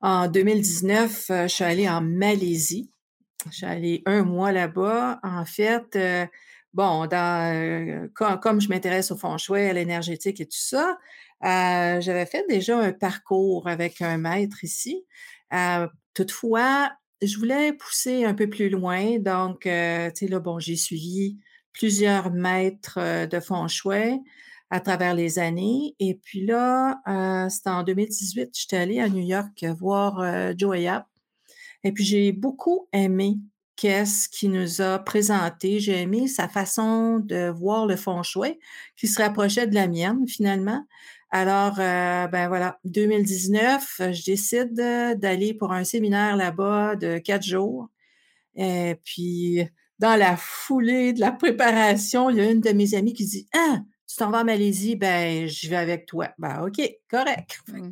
[0.00, 2.90] En 2019, je suis allée en Malaisie.
[3.62, 5.20] Allée un mois là-bas.
[5.22, 6.26] En fait, euh,
[6.74, 10.98] bon, euh, comme, je m'intéresse au feng shui, à l'énergétique et tout ça,
[11.44, 15.04] euh, j'avais fait déjà un parcours avec un maître ici.
[16.14, 16.90] toutefois,
[17.22, 19.18] je voulais pousser un peu plus loin.
[19.18, 21.38] Donc, tu sais, là, bon, j'ai suivi
[21.72, 24.20] plusieurs maîtres de feng shui
[24.70, 25.94] à travers les années.
[26.00, 27.00] Et puis là,
[27.50, 31.07] c'était en 2018, j'étais allée à New York voir Joya
[31.84, 33.38] et puis, j'ai beaucoup aimé
[33.76, 35.78] qu'est-ce qu'il nous a présenté.
[35.80, 38.58] J'ai aimé sa façon de voir le fond shui
[38.96, 40.84] qui se rapprochait de la mienne, finalement.
[41.30, 47.88] Alors, euh, ben voilà, 2019, je décide d'aller pour un séminaire là-bas de quatre jours.
[48.56, 49.62] Et puis,
[49.98, 53.48] dans la foulée de la préparation, il y a une de mes amies qui dit
[53.54, 53.80] Ah,
[54.18, 56.28] t'en vas en Malaisie, ben, je vais avec toi.
[56.38, 57.60] Ben, OK, correct.
[57.68, 57.90] Mmh.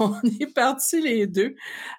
[0.00, 1.54] on est partis les deux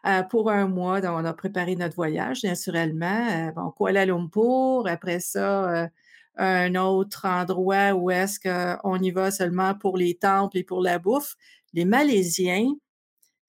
[0.06, 1.02] euh, pour un mois.
[1.02, 3.28] Donc, on a préparé notre voyage, naturellement.
[3.30, 5.88] Euh, bon, Kuala Lumpur, après ça, euh,
[6.38, 11.00] un autre endroit où est-ce qu'on y va seulement pour les temples et pour la
[11.00, 11.36] bouffe.
[11.74, 12.68] Les Malaisiens,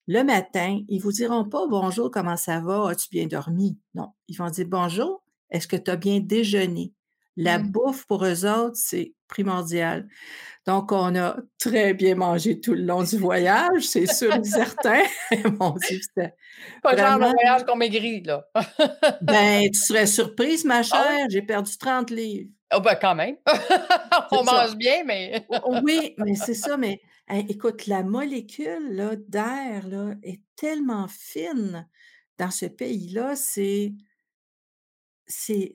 [0.07, 3.79] le matin, ils vous diront pas bonjour, comment ça va, as-tu bien dormi?
[3.95, 6.95] Non, ils vont dire bonjour, est-ce que tu as bien déjeuné?
[7.41, 7.71] La mmh.
[7.71, 10.09] bouffe pour eux autres, c'est primordial.
[10.67, 15.05] Donc, on a très bien mangé tout le long du voyage, c'est sûr et certain.
[15.61, 16.35] Mon Dieu, c'était.
[16.83, 18.45] Pas le genre de voyage qu'on maigrit, là.
[19.23, 22.51] ben, tu serais surprise, ma ah chère, j'ai perdu 30 livres.
[22.75, 23.37] Oh, ben, quand même.
[24.33, 25.47] on mange bien, mais.
[25.85, 27.01] oui, mais c'est ça, mais
[27.49, 29.85] écoute, la molécule d'air
[30.25, 31.87] est tellement fine
[32.37, 33.93] dans ce pays-là, c'est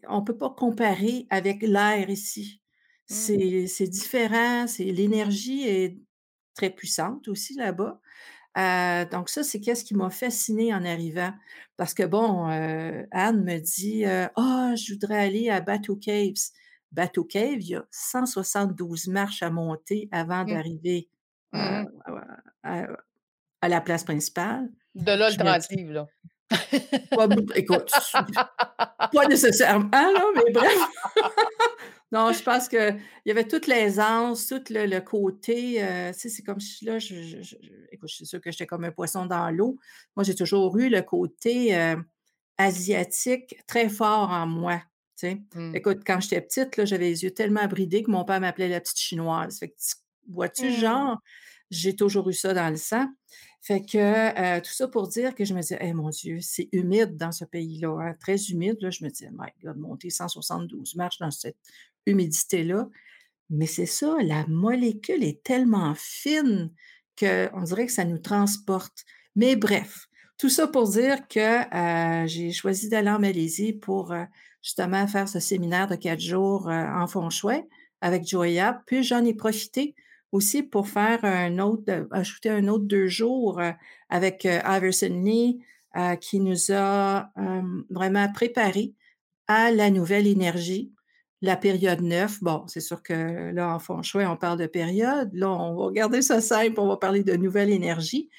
[0.07, 2.61] on ne peut pas comparer avec l'air ici.
[3.09, 3.67] Mmh.
[3.67, 5.97] C'est différent, c'est l'énergie est
[6.53, 7.99] très puissante aussi là-bas.
[8.57, 11.33] Euh, donc ça, c'est qu'est-ce qui m'a fasciné en arrivant?
[11.75, 15.95] Parce que bon, euh, Anne me dit euh, Ah, oh, je voudrais aller à Bateau
[15.95, 16.51] Caves.
[16.91, 20.47] Bateau Cave, il y a 172 marches à monter avant mmh.
[20.47, 21.09] d'arriver
[21.53, 21.85] mmh
[22.63, 24.69] à, la place principale.
[24.95, 26.07] De là, le là
[27.11, 27.91] pas, écoute,
[29.13, 30.79] pas nécessairement, là, mais bref.
[32.11, 35.83] non, je pense qu'il y avait toute l'aisance, tout le, côté.
[35.83, 37.15] Euh, tu sais, c'est comme si là, je,
[37.91, 39.77] écoute, je suis sûre que j'étais comme un poisson dans l'eau.
[40.15, 41.95] Moi, j'ai toujours eu le côté euh,
[42.57, 44.81] asiatique très fort en moi.
[45.17, 45.41] Tu sais.
[45.55, 45.75] Mmh.
[45.75, 48.99] Écoute, quand j'étais petite, j'avais les yeux tellement bridés que mon père m'appelait la petite
[48.99, 49.59] chinoise.
[49.59, 49.75] Fait que,
[50.29, 50.75] vois-tu, mmh.
[50.75, 51.21] genre,
[51.71, 53.07] j'ai toujours eu ça dans le sang.
[53.63, 56.67] Fait que euh, tout ça pour dire que je me disais, eh mon Dieu, c'est
[56.73, 58.75] humide dans ce pays-là, hein, très humide.
[58.81, 61.55] Là, je me disais, my God, monter 172 marches dans cette
[62.05, 62.89] humidité-là.
[63.49, 66.71] Mais c'est ça, la molécule est tellement fine
[67.17, 69.05] qu'on dirait que ça nous transporte.
[69.37, 74.25] Mais bref, tout ça pour dire que euh, j'ai choisi d'aller en Malaisie pour euh,
[74.61, 77.65] justement faire ce séminaire de quatre jours en fond chouette
[78.01, 78.83] avec Joya.
[78.87, 79.95] Puis j'en ai profité
[80.33, 83.71] aussi pour faire un autre, ajouter un autre deux jours euh,
[84.09, 85.63] avec euh, Iverson Lee
[85.95, 87.31] euh, qui nous a
[87.91, 88.95] vraiment préparé
[89.47, 90.91] à la nouvelle énergie,
[91.41, 92.41] la période 9.
[92.41, 95.29] Bon, c'est sûr que là, en fond chouette, on parle de période.
[95.33, 98.29] Là, on va garder ça simple, on va parler de nouvelle énergie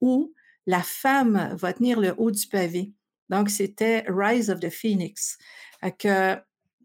[0.00, 0.34] où
[0.66, 2.92] la femme va tenir le haut du pavé.
[3.28, 5.38] Donc, c'était Rise of the Phoenix.
[5.98, 6.36] Que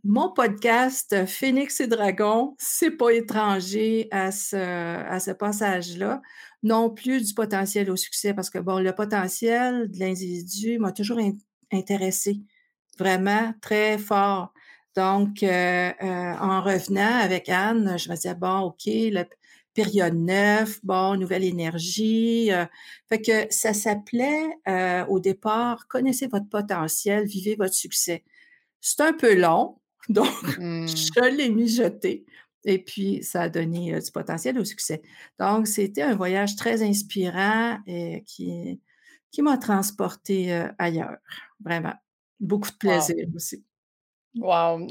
[0.04, 6.22] mon podcast Phoenix et Dragon, c'est pas étranger à ce, passage-là,
[6.64, 11.20] non plus du potentiel au succès, parce que bon, le potentiel de l'individu m'a toujours
[11.72, 12.42] intéressé,
[12.98, 14.54] vraiment très fort.
[14.96, 19.26] Donc, en revenant avec Anne, je me disais, bon, OK, le,
[19.74, 22.52] période 9, bon, nouvelle énergie.
[23.08, 24.50] fait que ça s'appelait
[25.08, 28.24] au départ, connaissez votre potentiel, vivez votre succès.
[28.82, 29.78] C'est un peu long,
[30.10, 30.88] donc mmh.
[30.88, 32.26] je l'ai mijoté.
[32.66, 35.02] Et puis, ça a donné du potentiel au succès.
[35.40, 38.82] Donc, c'était un voyage très inspirant et qui,
[39.32, 41.16] qui m'a transporté ailleurs.
[41.64, 41.94] Vraiment.
[42.42, 43.64] Beaucoup de plaisir aussi.
[44.36, 44.88] Wow!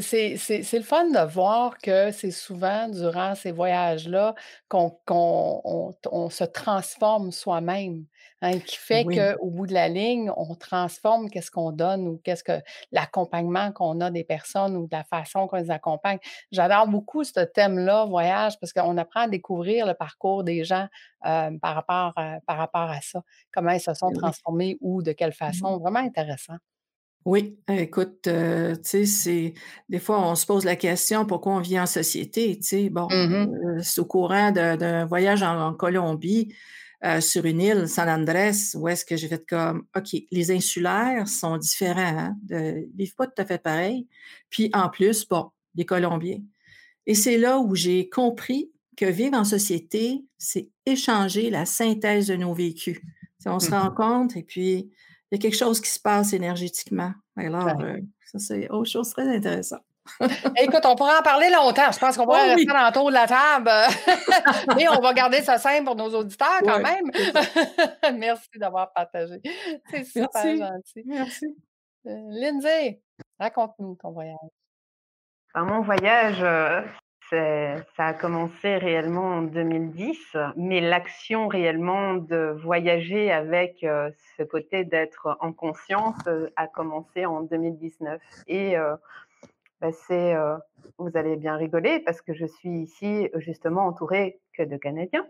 [0.00, 0.38] C'est
[0.72, 4.34] le fun de voir que c'est souvent durant ces voyages-là
[4.68, 8.06] qu'on on, se transforme soi-même,
[8.42, 12.44] hein, qui fait qu'au bout de la ligne, on transforme qu'est-ce qu'on donne ou qu'est-ce
[12.44, 12.60] que
[12.92, 16.18] l'accompagnement qu'on a des personnes ou de la façon qu'on les accompagne.
[16.52, 20.86] J'adore beaucoup ce thème-là, voyage, parce qu'on apprend à découvrir le parcours des gens
[21.26, 22.14] euh, par, rapport,
[22.46, 23.22] par rapport à ça,
[23.52, 25.78] comment ils se sont transformés ou de quelle mmh façon.
[25.78, 26.56] Vraiment intéressant.
[27.24, 29.54] Oui, écoute, euh, tu sais, c'est
[29.88, 32.88] des fois, on se pose la question pourquoi on vit en société, tu sais?
[32.88, 36.54] Bon, mmh euh, c'est au courant d'un voyage en, Colombie,
[37.04, 41.28] euh, sur une île, San Andrés, où est-ce que j'ai fait comme, OK, les insulaires
[41.28, 44.08] sont différents, hein, de, ils vivent pas tout à fait pareil.
[44.50, 46.40] Puis en plus, bon, les Colombiens.
[47.06, 52.34] Et c'est là où j'ai compris que vivre en société, c'est échanger la synthèse de
[52.34, 53.00] nos vécus.
[53.46, 54.90] on se mmh rend compte et puis
[55.30, 57.12] il y a quelque chose qui se passe énergétiquement.
[57.36, 59.78] Alors, euh, ça, c'est autre chose très intéressant.
[60.56, 61.90] Écoute, on pourrait en parler longtemps.
[61.92, 63.70] Je pense qu'on pourrait oh rester dans le tour de la table.
[64.76, 67.10] Mais on va garder ça simple pour nos auditeurs quand même.
[68.18, 69.40] Merci d'avoir partagé.
[69.90, 71.02] C'est super gentil.
[71.06, 71.46] Merci.
[72.06, 73.00] Euh, Lindsay,
[73.38, 74.36] raconte-nous ton voyage.
[75.54, 76.80] mon voyage, euh,
[77.30, 84.84] ça a commencé réellement en 2010, mais l'action réellement de voyager avec euh, ce côté
[84.84, 88.20] d'être en conscience euh, a commencé en 2019.
[88.46, 88.96] Et euh,
[89.80, 90.34] bah, c'est,
[90.98, 95.26] vous allez bien rigoler parce que je suis ici justement entourée que de Canadiens.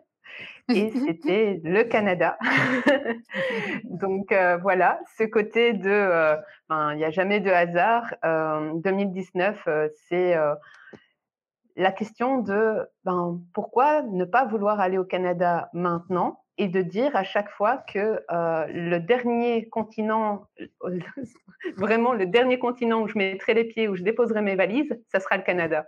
[0.68, 2.38] Et c'était le Canada.
[3.84, 4.32] Donc
[4.62, 6.36] voilà, ce côté de,
[6.68, 8.14] ben, il n'y a jamais de hasard.
[8.22, 9.68] 2019,
[10.08, 10.36] c'est
[11.78, 16.42] la question de ben, pourquoi ne pas vouloir aller au Canada maintenant?
[16.58, 20.46] Et de dire à chaque fois que euh, le dernier continent,
[21.76, 25.20] vraiment le dernier continent où je mettrai les pieds, où je déposerai mes valises, ça
[25.20, 25.86] sera le Canada.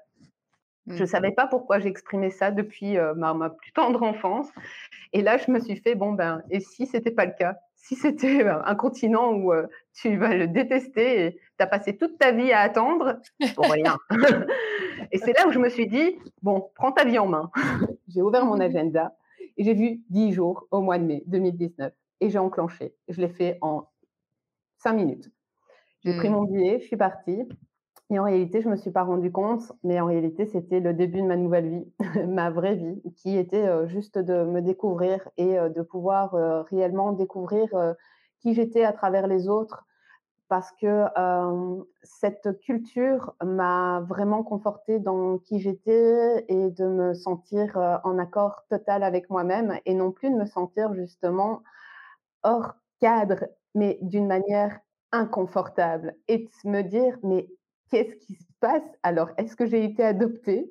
[0.86, 4.48] Je ne savais pas pourquoi j'exprimais ça depuis euh, ma, plus tendre enfance.
[5.12, 7.56] Et là, je me suis fait, bon, ben, et si ce n'était pas le cas?
[7.76, 9.52] Si c'était euh, un continent où
[9.94, 13.20] tu vas le détester et tu as passé toute ta vie à attendre?
[13.54, 13.96] Pour rien.
[15.12, 17.50] Et c'est là où je me suis dit, bon, prends ta vie en main.
[18.08, 19.12] j'ai ouvert mon agenda
[19.56, 22.94] et j'ai vu 10 jours au mois de mai 2019 et j'ai enclenché.
[23.08, 23.86] Je l'ai fait en
[24.78, 25.30] 5 minutes.
[26.04, 26.32] J'ai pris hmm.
[26.32, 27.46] mon billet, je suis partie.
[28.12, 30.92] Et en réalité, je ne me suis pas rendu compte, mais en réalité, c'était le
[30.92, 31.92] début de ma nouvelle vie,
[32.28, 36.62] ma vraie vie, qui était euh, juste de me découvrir et euh, de pouvoir euh,
[36.62, 37.68] réellement découvrir
[38.40, 39.84] qui j'étais à travers les autres,
[40.50, 41.04] parce que
[42.02, 49.04] cette culture m'a vraiment confortée dans qui j'étais et de me sentir en accord total
[49.04, 51.62] avec moi-même et non plus de me sentir justement
[52.42, 53.44] hors cadre,
[53.76, 54.80] mais d'une manière
[55.12, 57.48] inconfortable et de me dire mais
[57.88, 58.82] qu'est-ce qui se passe?
[59.04, 60.68] Alors Est-ce que j'ai été adoptée?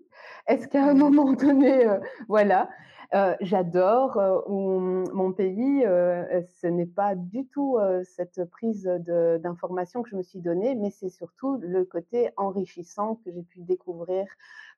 [0.48, 1.88] Est-ce qu'à un mmh moment donné,
[2.28, 2.70] voilà
[3.16, 5.84] euh, j'adore euh, mon pays.
[5.86, 10.92] Euh, ce n'est pas du tout cette prise d'information que je me suis donnée, mais
[10.92, 14.28] c'est surtout le côté enrichissant que j'ai pu découvrir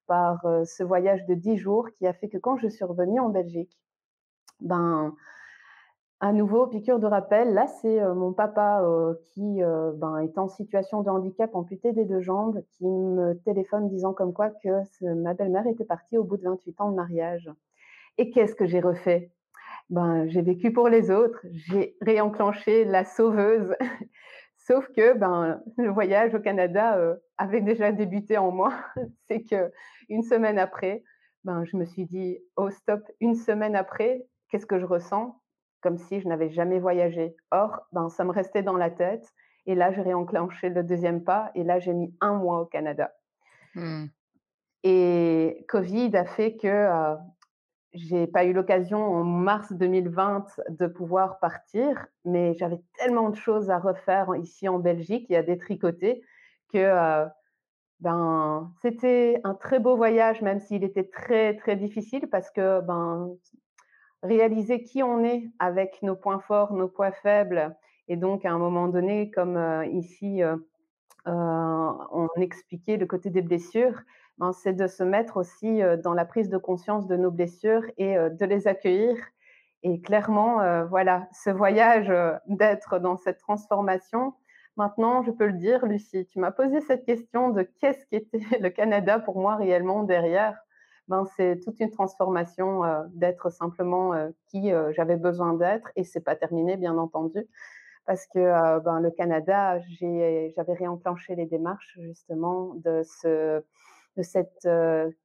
[0.07, 3.29] par ce voyage de dix jours qui a fait que quand je suis revenue en
[3.29, 3.79] Belgique,
[4.59, 5.15] ben,
[6.19, 8.83] à nouveau, piqûre de rappel, là c'est mon papa
[9.33, 14.13] qui ben, est en situation de handicap amputé des deux jambes, qui me téléphone disant
[14.13, 17.49] comme quoi que ma belle-mère était partie au bout de 28 ans de mariage.
[18.21, 19.31] Et qu'est-ce que j'ai refait?
[19.89, 23.75] Ben, J'ai vécu pour les autres, j'ai réenclenché la sauveuse.
[24.57, 28.75] Sauf que ben, le voyage au Canada euh, avait déjà débuté en moi.
[29.27, 29.71] C'est que
[30.07, 31.03] une semaine après,
[31.45, 35.41] ben, je me suis dit, oh stop, une semaine après, qu'est-ce que je ressens?
[35.81, 37.35] Comme si je n'avais jamais voyagé.
[37.49, 39.27] Or, ben, ça me restait dans la tête.
[39.65, 41.49] Et là, j'ai réenclenché le deuxième pas.
[41.55, 43.11] Et là, j'ai mis un mois au Canada.
[43.73, 44.05] Mmh.
[44.83, 47.15] Et Covid a fait que euh,
[47.93, 53.69] j'ai pas eu l'occasion en mars 2020 de pouvoir partir, mais j'avais tellement de choses
[53.69, 56.23] à refaire ici en Belgique et à détricoter
[56.71, 57.25] que euh,
[57.99, 63.35] ben, c'était un très beau voyage, même s'il était très très difficile parce que ben,
[64.23, 67.75] réaliser qui on est avec nos points forts, nos points faibles,
[68.07, 70.55] et donc à un moment donné, comme euh, ici euh,
[71.25, 74.01] on expliquait le côté des blessures,
[74.41, 78.15] ben, c'est de se mettre aussi dans la prise de conscience de nos blessures et
[78.15, 79.15] de les accueillir.
[79.83, 82.11] Et clairement, voilà, ce voyage
[82.47, 84.33] d'être dans cette transformation,
[84.77, 88.69] maintenant, je peux le dire, Lucie, tu m'as posé cette question de qu'est-ce qu'était le
[88.71, 90.57] Canada pour moi réellement derrière.
[91.07, 94.13] Ben, c'est toute une transformation d'être simplement
[94.47, 97.47] qui j'avais besoin d'être et c'est pas terminé, bien entendu
[98.07, 103.63] parce que ben, le Canada, j'avais réenclenché les démarches justement de ce
[104.17, 104.67] de cette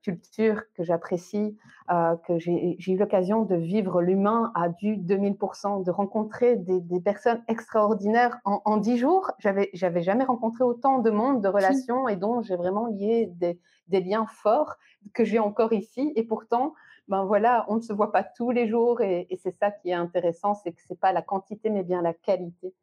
[0.03, 1.57] culture que j'apprécie,
[1.89, 8.39] que j'ai eu l'occasion de vivre l'humain à du 2000%, de rencontrer des, personnes extraordinaires
[8.45, 9.31] en dix jours.
[9.39, 13.59] J'avais j'avais jamais rencontré autant de monde, de relations et dont j'ai vraiment lié des,
[13.89, 14.77] des, liens forts
[15.15, 16.13] que j'ai encore ici.
[16.17, 16.75] Et pourtant,
[17.09, 19.91] ben voilà, on ne se voit pas tous les jours et, et c'est ça qui
[19.91, 22.75] est intéressant, c'est que c'est pas la quantité mais bien la qualité.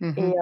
[0.00, 0.34] Mmh et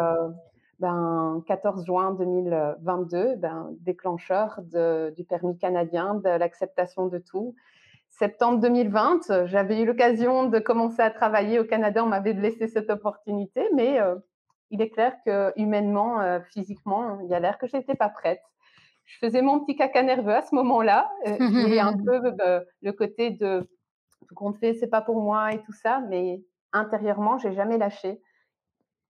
[0.81, 7.55] ben, 14 juin 2022, ben, déclencheur du permis canadien, de l'acceptation de tout.
[8.09, 12.91] Septembre 2020, j'avais eu l'occasion de commencer à travailler au Canada, on m'avait laissé cette
[12.91, 14.16] opportunité, mais euh,
[14.70, 18.09] il est clair que humainement, euh, physiquement, il y a l'air que je n'étais pas
[18.09, 18.43] prête.
[19.05, 22.20] Je faisais mon petit caca nerveux à ce moment-là, euh, et un peu
[22.83, 23.68] le côté de
[24.28, 28.20] tout compte fait, c'est pas pour moi et tout ça, mais intérieurement, j'ai jamais lâché.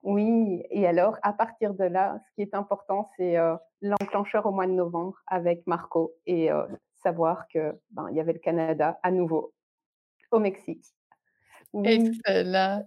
[0.02, 3.36] Oui, et alors, à partir de là, ce qui est important, c'est
[3.82, 6.48] l'enclencheur au mois de novembre avec Marco et
[7.02, 9.52] savoir que ben, il y avait le Canada à nouveau
[10.30, 10.84] au Mexique.
[11.84, 12.84] Excellent.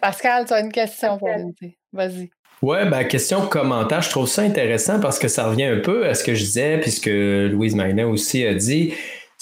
[0.00, 1.54] Pascal, tu as une question pour nous.
[1.92, 2.30] Vas-y.
[2.62, 6.14] Ouais, ben, question commentaire, je trouve ça intéressant parce que ça revient un peu à
[6.14, 8.92] ce que je disais, puisque Louise Magnin aussi a dit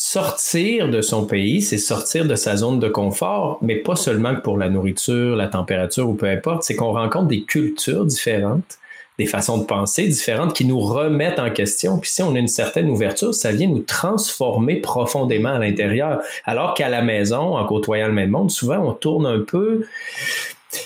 [0.01, 4.57] sortir de son pays, c'est sortir de sa zone de confort, mais pas seulement pour
[4.57, 8.79] la nourriture, la température ou peu importe, c'est qu'on rencontre des cultures différentes,
[9.19, 11.99] des façons de penser différentes qui nous remettent en question.
[11.99, 16.21] Puis si on a une certaine ouverture, ça vient nous transformer profondément à l'intérieur.
[16.45, 19.85] Alors qu'à la maison, en côtoyant le même monde, souvent on tourne un peu,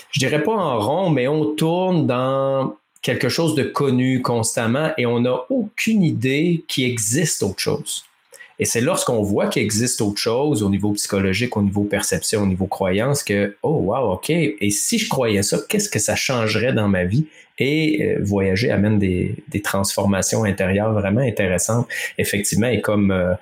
[0.09, 5.05] je dirais pas en rond, mais on tourne dans quelque chose de connu constamment et
[5.05, 8.05] on n'a aucune idée qu'il existe autre chose.
[8.63, 12.45] Et c'est lorsqu'on voit qu'il existe autre chose au niveau psychologique, au niveau perception, au
[12.45, 16.71] niveau croyance, que, oh, wow, OK, et si je croyais ça, qu'est-ce que ça changerait
[16.71, 17.27] dans ma vie?
[17.59, 22.67] Et euh, voyager amène des, transformations intérieures vraiment intéressantes, effectivement.
[22.67, 23.33] Et comme euh,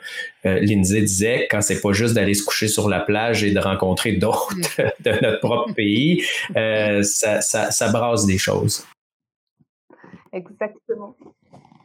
[0.47, 3.59] euh, Lindsay disait, quand c'est pas juste d'aller se coucher sur la plage et de
[3.59, 4.89] rencontrer d'autres mm.
[5.01, 6.23] de notre propre pays,
[6.55, 8.87] ça, ça, ça brasse des choses.
[10.33, 11.15] Exactement.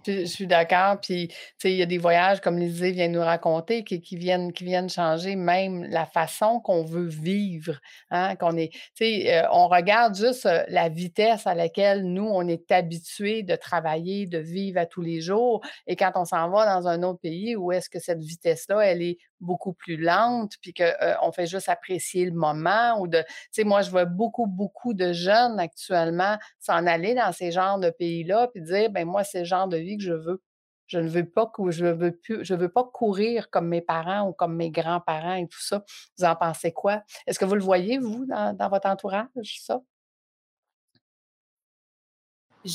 [0.06, 1.00] Je, suis d'accord.
[1.00, 1.28] Puis,
[1.64, 6.06] il y a des voyages, comme Lisée vient nous raconter, qui, viennent, changer même la
[6.06, 7.78] façon qu'on veut vivre.
[8.10, 13.56] Hein, euh, on regarde juste euh, la vitesse à laquelle nous, on est habitués de
[13.56, 15.60] travailler, de vivre à tous les jours.
[15.86, 19.02] Et quand on s'en va dans un autre pays, où est-ce que cette vitesse-là, elle
[19.02, 23.26] est beaucoup plus lente, puis qu'on euh, fait juste apprécier le moment ou de, tu
[23.52, 27.90] sais, moi, je vois beaucoup, beaucoup de jeunes actuellement s'en aller dans ces genres de
[27.90, 30.42] pays-là, puis dire, ben moi, c'est le genre de vie que je veux.
[30.86, 34.32] Je ne veux pas je veux plus, je veux pas courir comme mes parents ou
[34.32, 35.84] comme mes grands-parents et tout ça.
[36.16, 37.02] Vous en pensez quoi?
[37.26, 39.26] Est-ce que vous le voyez, vous, dans, votre entourage,
[39.60, 39.80] ça?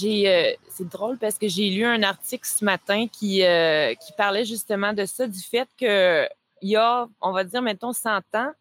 [0.03, 4.45] Euh, c'est drôle parce que j'ai lu un article ce matin qui, euh, qui parlait
[4.45, 6.27] justement de ça, du fait que
[6.61, 8.51] il y a, on va dire, mettons, 100 ans,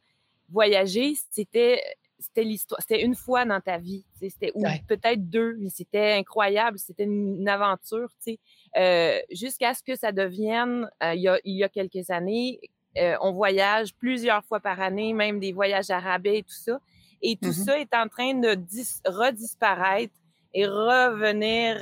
[0.50, 1.80] voyager, c'était
[2.20, 6.78] c'était l'histoire, c'était une fois dans ta vie, c'était ou peut-être deux, mais c'était incroyable,
[6.78, 8.38] c'était une, aventure, tu sais,
[8.76, 12.60] euh, jusqu'à ce que ça devienne, euh, il, y a, il y a quelques années,
[12.98, 16.78] euh, on voyage plusieurs fois par année, même des voyages arabes et tout ça,
[17.22, 17.64] et tout mm-hmm.
[17.64, 18.56] ça est en train de
[19.06, 20.14] redisparaître
[20.52, 21.76] et revenir,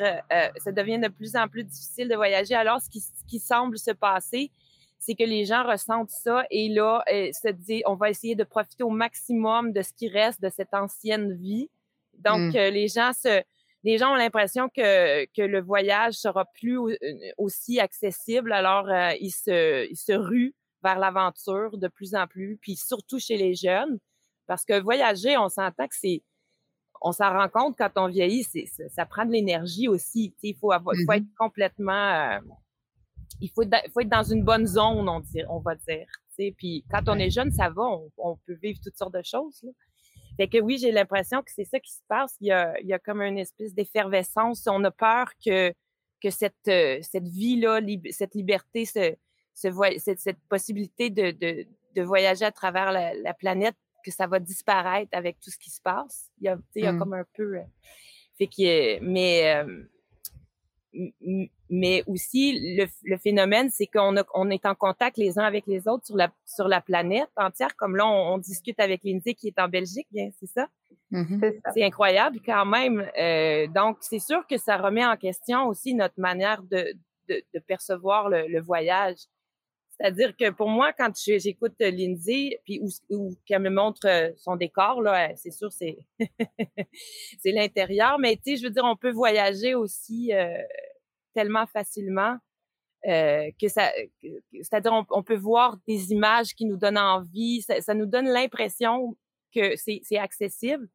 [0.58, 2.54] ça devient de plus en plus difficile de voyager.
[2.54, 4.50] Alors, ce qui, ce qui semble se passer,
[4.99, 8.44] c'est que les gens ressentent ça et là, euh, se dit, on va essayer de
[8.44, 11.70] profiter au maximum de ce qui reste de cette ancienne vie.
[12.18, 12.57] Donc, mm.
[12.57, 13.42] euh, les gens se,
[13.84, 16.96] les gens ont l'impression que, que le voyage sera plus euh,
[17.38, 18.88] aussi accessible, alors
[19.20, 23.55] ils se, ils se ruent vers l'aventure de plus en plus, puis surtout chez les
[23.55, 23.99] jeunes,
[24.46, 26.22] parce que voyager, on s'entend que c'est,
[27.01, 30.34] on s'en rend compte quand on vieillit, c'est, ça, prend de l'énergie aussi.
[30.42, 31.18] Il faut, avoir, faut mm-hmm.
[31.18, 32.40] être complètement
[33.41, 33.62] il faut,
[33.93, 36.07] faut être dans une bonne zone, on, dit, on va dire.
[36.57, 37.83] Puis quand on est jeune, ça va,
[38.16, 39.61] on, peut vivre toutes sortes de choses.
[39.62, 39.70] Là.
[40.37, 42.37] Fait que oui, j'ai l'impression que c'est ça qui se passe.
[42.41, 44.68] Il y a, il y a comme une espèce d'effervescence.
[44.68, 45.72] On a peur que,
[46.22, 49.16] que cette, euh, cette vie-là, cette liberté, ce,
[49.55, 49.68] ce,
[49.99, 51.66] cette, cette possibilité de, de,
[51.97, 53.74] de, voyager à travers la, planète,
[54.05, 56.31] que ça va disparaître avec tout ce qui se passe.
[56.41, 56.99] Il y a, il y a mmh.
[57.01, 57.57] comme un peu...
[57.57, 57.62] Euh,
[58.39, 59.57] fait que, mais...
[59.57, 59.91] Euh,
[61.70, 65.86] mais aussi le, le phénomène, c'est qu'on on est en contact les uns avec les
[65.86, 67.76] autres sur la sur la planète entière.
[67.76, 70.68] Comme là, on, discute avec Lindsay qui est en Belgique, bien, c'est ça?
[71.12, 71.61] Mm-hmm.
[71.74, 73.07] C'est incroyable quand même.
[73.18, 76.95] Euh, donc, c'est sûr que ça remet en question aussi notre manière de,
[77.28, 79.18] de, de percevoir le, le voyage.
[79.99, 82.80] C'est-à-dire que pour moi, quand j'écoute Lindsay, puis
[83.11, 85.99] ou, qu'elle me montre euh, son décor, là, c'est sûr, c'est
[87.40, 88.18] c'est l'intérieur.
[88.20, 90.57] Mais tu sais, je veux dire, on peut voyager aussi euh,
[91.34, 92.36] tellement facilement
[93.07, 93.90] euh, que ça,
[94.53, 97.62] c'est-à-dire on, peut voir des images qui nous donnent envie.
[97.62, 99.16] Ça, ça nous donne l'impression
[99.53, 100.88] que c'est accessible.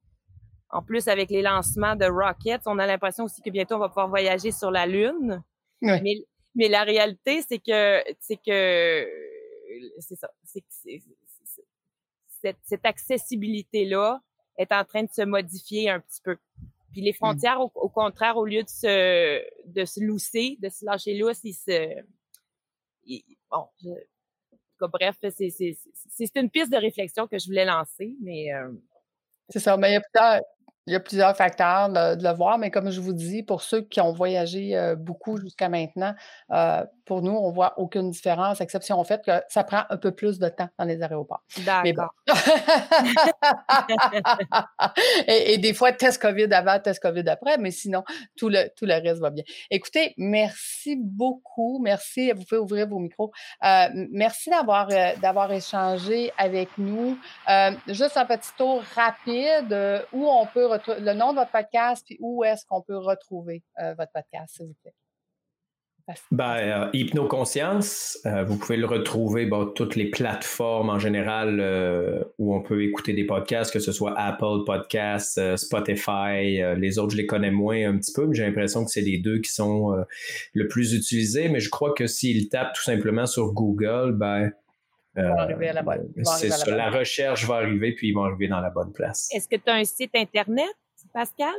[0.69, 3.89] En plus, avec les lancements de Rocket, on a l'impression aussi que bientôt on va
[3.89, 5.43] pouvoir voyager sur la Lune.
[5.81, 6.01] Oui.
[6.01, 6.15] Mais
[6.55, 9.07] mais la réalité, c'est que, c'est que,
[9.99, 10.63] c'est ça, c'est
[12.41, 14.21] cette, cette accessibilité-là
[14.57, 16.37] est en train de se modifier un petit peu.
[16.91, 17.15] Puis les mmh.
[17.15, 21.53] frontières, au, contraire, au lieu de se, de se lousser, de se lâcher lousse, ils
[21.53, 22.03] se,
[23.49, 23.89] bon, je,
[24.87, 25.77] bref, c'est, c'est,
[26.09, 28.53] c'est une piste de réflexion que je voulais lancer, mais.
[28.53, 28.71] Euh,
[29.49, 30.41] c'est ça, mais il y a plusieurs,
[30.87, 33.81] il y a plusieurs facteurs de, le voir, mais comme je vous dis, pour ceux
[33.81, 36.13] qui ont voyagé beaucoup jusqu'à maintenant,
[37.05, 40.39] pour nous, on voit aucune différence, exception au fait que ça prend un peu plus
[40.39, 41.43] de temps dans les aéroports.
[41.65, 42.13] D'accord.
[45.27, 48.03] et, des fois, test COVID avant, test COVID après, mais sinon,
[48.37, 49.43] tout le, tout le reste va bien.
[49.69, 51.79] Écoutez, merci beaucoup.
[51.79, 52.31] Merci.
[52.31, 53.31] Vous pouvez ouvrir vos micros.
[53.63, 54.87] Euh, merci d'avoir,
[55.21, 57.17] d'avoir échangé avec nous.
[57.87, 62.43] juste un petit tour rapide où on peut le nom de votre podcast, puis où
[62.43, 64.93] est-ce qu'on peut retrouver euh, votre podcast, s'il vous plaît?
[66.31, 71.61] Ben, euh, Hypnoconscience, euh, vous pouvez le retrouver dans toutes les plateformes en général
[72.37, 76.61] où on peut écouter des podcasts, que ce soit Apple Podcasts, Spotify.
[76.77, 79.17] les autres, je les connais moins un petit peu, mais j'ai l'impression que c'est les
[79.17, 79.95] deux qui sont
[80.53, 81.47] le plus utilisés.
[81.47, 84.51] Mais je crois que s'ils tapent tout simplement sur Google, ben,
[85.15, 89.29] c'est ça, la recherche va arriver, puis ils vont arriver dans la bonne place.
[89.33, 90.75] Est-ce que tu as un site Internet,
[91.13, 91.53] Pascal?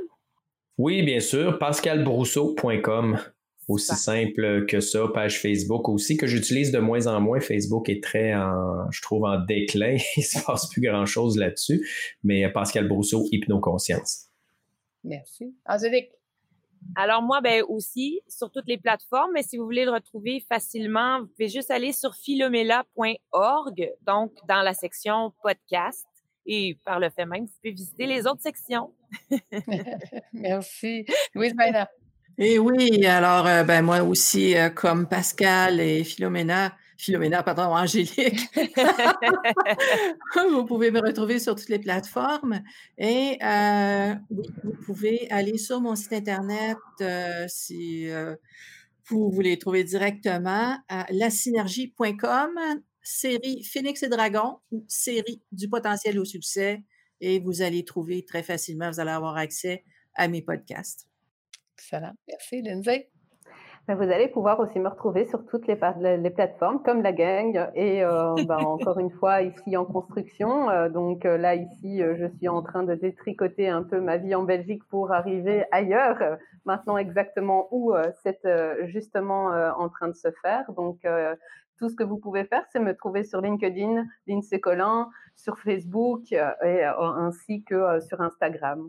[0.76, 3.18] Oui, bien sûr, pascalbrousseau.com.
[3.66, 7.40] Aussi simple que ça, page Facebook aussi, que j'utilise de moins en moins.
[7.40, 9.96] Facebook est très, en, je trouve, en déclin.
[10.16, 11.86] Il se passe plus grand-chose là-dessus.
[12.22, 14.26] Mais Pascal Brousseau, Hypnoconscience.
[15.02, 15.54] Merci.
[15.66, 16.10] Angélique?
[16.96, 21.20] Alors moi, ben aussi sur toutes les plateformes, mais si vous voulez le retrouver facilement,
[21.20, 26.06] vous pouvez juste aller sur philomela.org, donc dans la section podcast.
[26.46, 28.92] Et par le fait même, vous pouvez visiter les autres sections.
[30.34, 31.06] Merci.
[31.34, 31.88] Louise Maina.
[32.36, 38.48] Et oui, alors euh, ben moi aussi, euh, comme Pascal et Philomena, Philomena, pardon, Angélique.
[40.50, 42.60] vous pouvez me retrouver sur toutes les plateformes.
[42.98, 46.78] Et euh, vous pouvez aller sur mon site Internet
[47.46, 48.08] si
[49.08, 52.58] vous voulez trouver directement à lasynergie.com,
[53.02, 54.58] série Phoenix et Dragon,
[54.88, 56.82] série du potentiel au succès.
[57.20, 61.08] Et vous allez trouver très facilement, vous allez avoir accès à mes podcasts.
[61.76, 62.12] Excellent.
[62.28, 63.10] Merci, Lindsay.
[63.86, 65.76] Ben, vous allez pouvoir aussi me retrouver sur toutes les,
[66.16, 70.70] les plateformes comme la gang et euh, ben, encore une fois ici en construction.
[70.70, 74.34] Euh, donc euh, là ici, je suis en train de détricoter un peu ma vie
[74.34, 76.38] en Belgique pour arriver ailleurs.
[76.64, 78.40] Maintenant exactement où c'est
[78.84, 80.64] justement en train de se faire.
[80.72, 81.06] Donc
[81.78, 86.32] tout ce que vous pouvez faire, c'est me trouver sur LinkedIn, Lindsay Collin, sur Facebook
[86.32, 88.88] et ainsi que sur Instagram.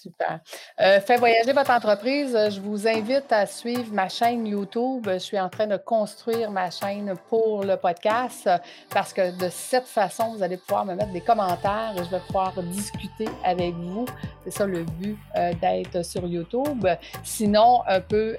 [0.00, 0.40] Super.
[0.80, 2.34] Euh, fait voyager votre entreprise.
[2.34, 5.06] Euh, je vous invite à suivre ma chaîne YouTube.
[5.12, 8.48] Je suis en train de construire ma chaîne pour le podcast
[8.88, 12.20] parce que de cette façon, vous allez pouvoir me mettre des commentaires et je vais
[12.20, 14.06] pouvoir discuter avec vous.
[14.44, 16.86] C'est ça le but euh, d'être sur YouTube.
[17.22, 18.38] Sinon, un peu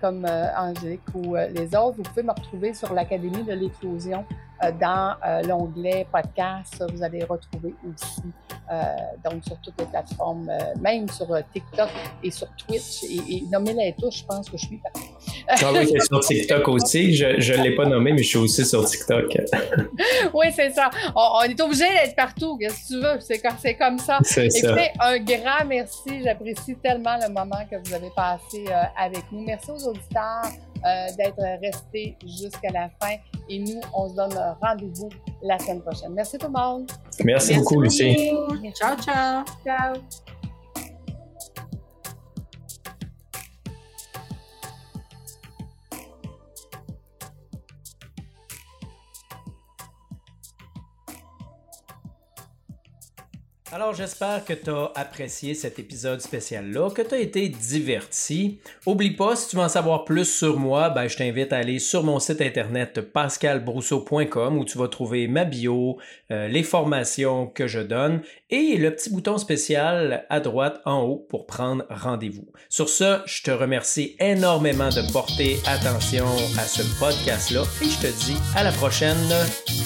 [0.00, 0.26] comme
[0.56, 4.24] Angélique ou les autres, vous pouvez me retrouver sur l'Académie de l'éclosion
[4.72, 6.84] dans l'onglet podcast.
[6.92, 8.22] Vous allez retrouver aussi
[8.72, 8.82] euh,
[9.22, 11.90] donc sur toutes les plateformes, euh, même sur euh, TikTok
[12.22, 13.02] et sur Twitch.
[13.04, 15.10] Et, et nommez-les tous, je pense que je suis partie.
[15.48, 17.14] Ah oui, c'est sur TikTok aussi.
[17.14, 19.26] Je ne l'ai pas nommé, mais je suis aussi sur TikTok.
[20.34, 20.88] oui, c'est ça.
[21.14, 23.20] On, est obligé d'être partout, qu'est-ce que tu veux?
[23.20, 24.18] C'est comme, comme ça.
[24.22, 24.74] C'est ça.
[25.00, 26.22] un grand merci.
[26.24, 28.64] J'apprécie tellement le moment que vous avez passé
[28.96, 29.44] avec nous.
[29.44, 30.44] Merci aux auditeurs.
[30.84, 33.16] Euh, d'être resté jusqu'à la fin.
[33.48, 35.08] Et nous, on se donne rendez-vous
[35.42, 36.12] la semaine prochaine.
[36.12, 36.90] Merci tout le monde.
[37.24, 38.30] Merci, beaucoup, Lucie.
[38.74, 39.44] Ciao, ciao.
[39.64, 39.94] Ciao.
[53.74, 58.60] Alors j'espère que tu as apprécié cet épisode spécial-là, que tu as été diverti.
[58.86, 61.80] Oublie pas, si tu veux en savoir plus sur moi, ben, je t'invite à aller
[61.80, 65.98] sur mon site internet pascalbrousseau.com où tu vas trouver ma bio,
[66.30, 71.26] euh, les formations que je donne et le petit bouton spécial à droite en haut
[71.28, 72.46] pour prendre rendez-vous.
[72.68, 76.26] Sur ce, je te remercie énormément de porter attention
[76.60, 79.18] à ce podcast-là et je te dis à la prochaine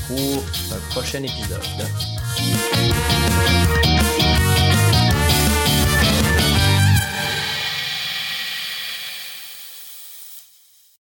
[0.08, 1.64] pour un prochain épisode.
[3.38, 3.87] Bye.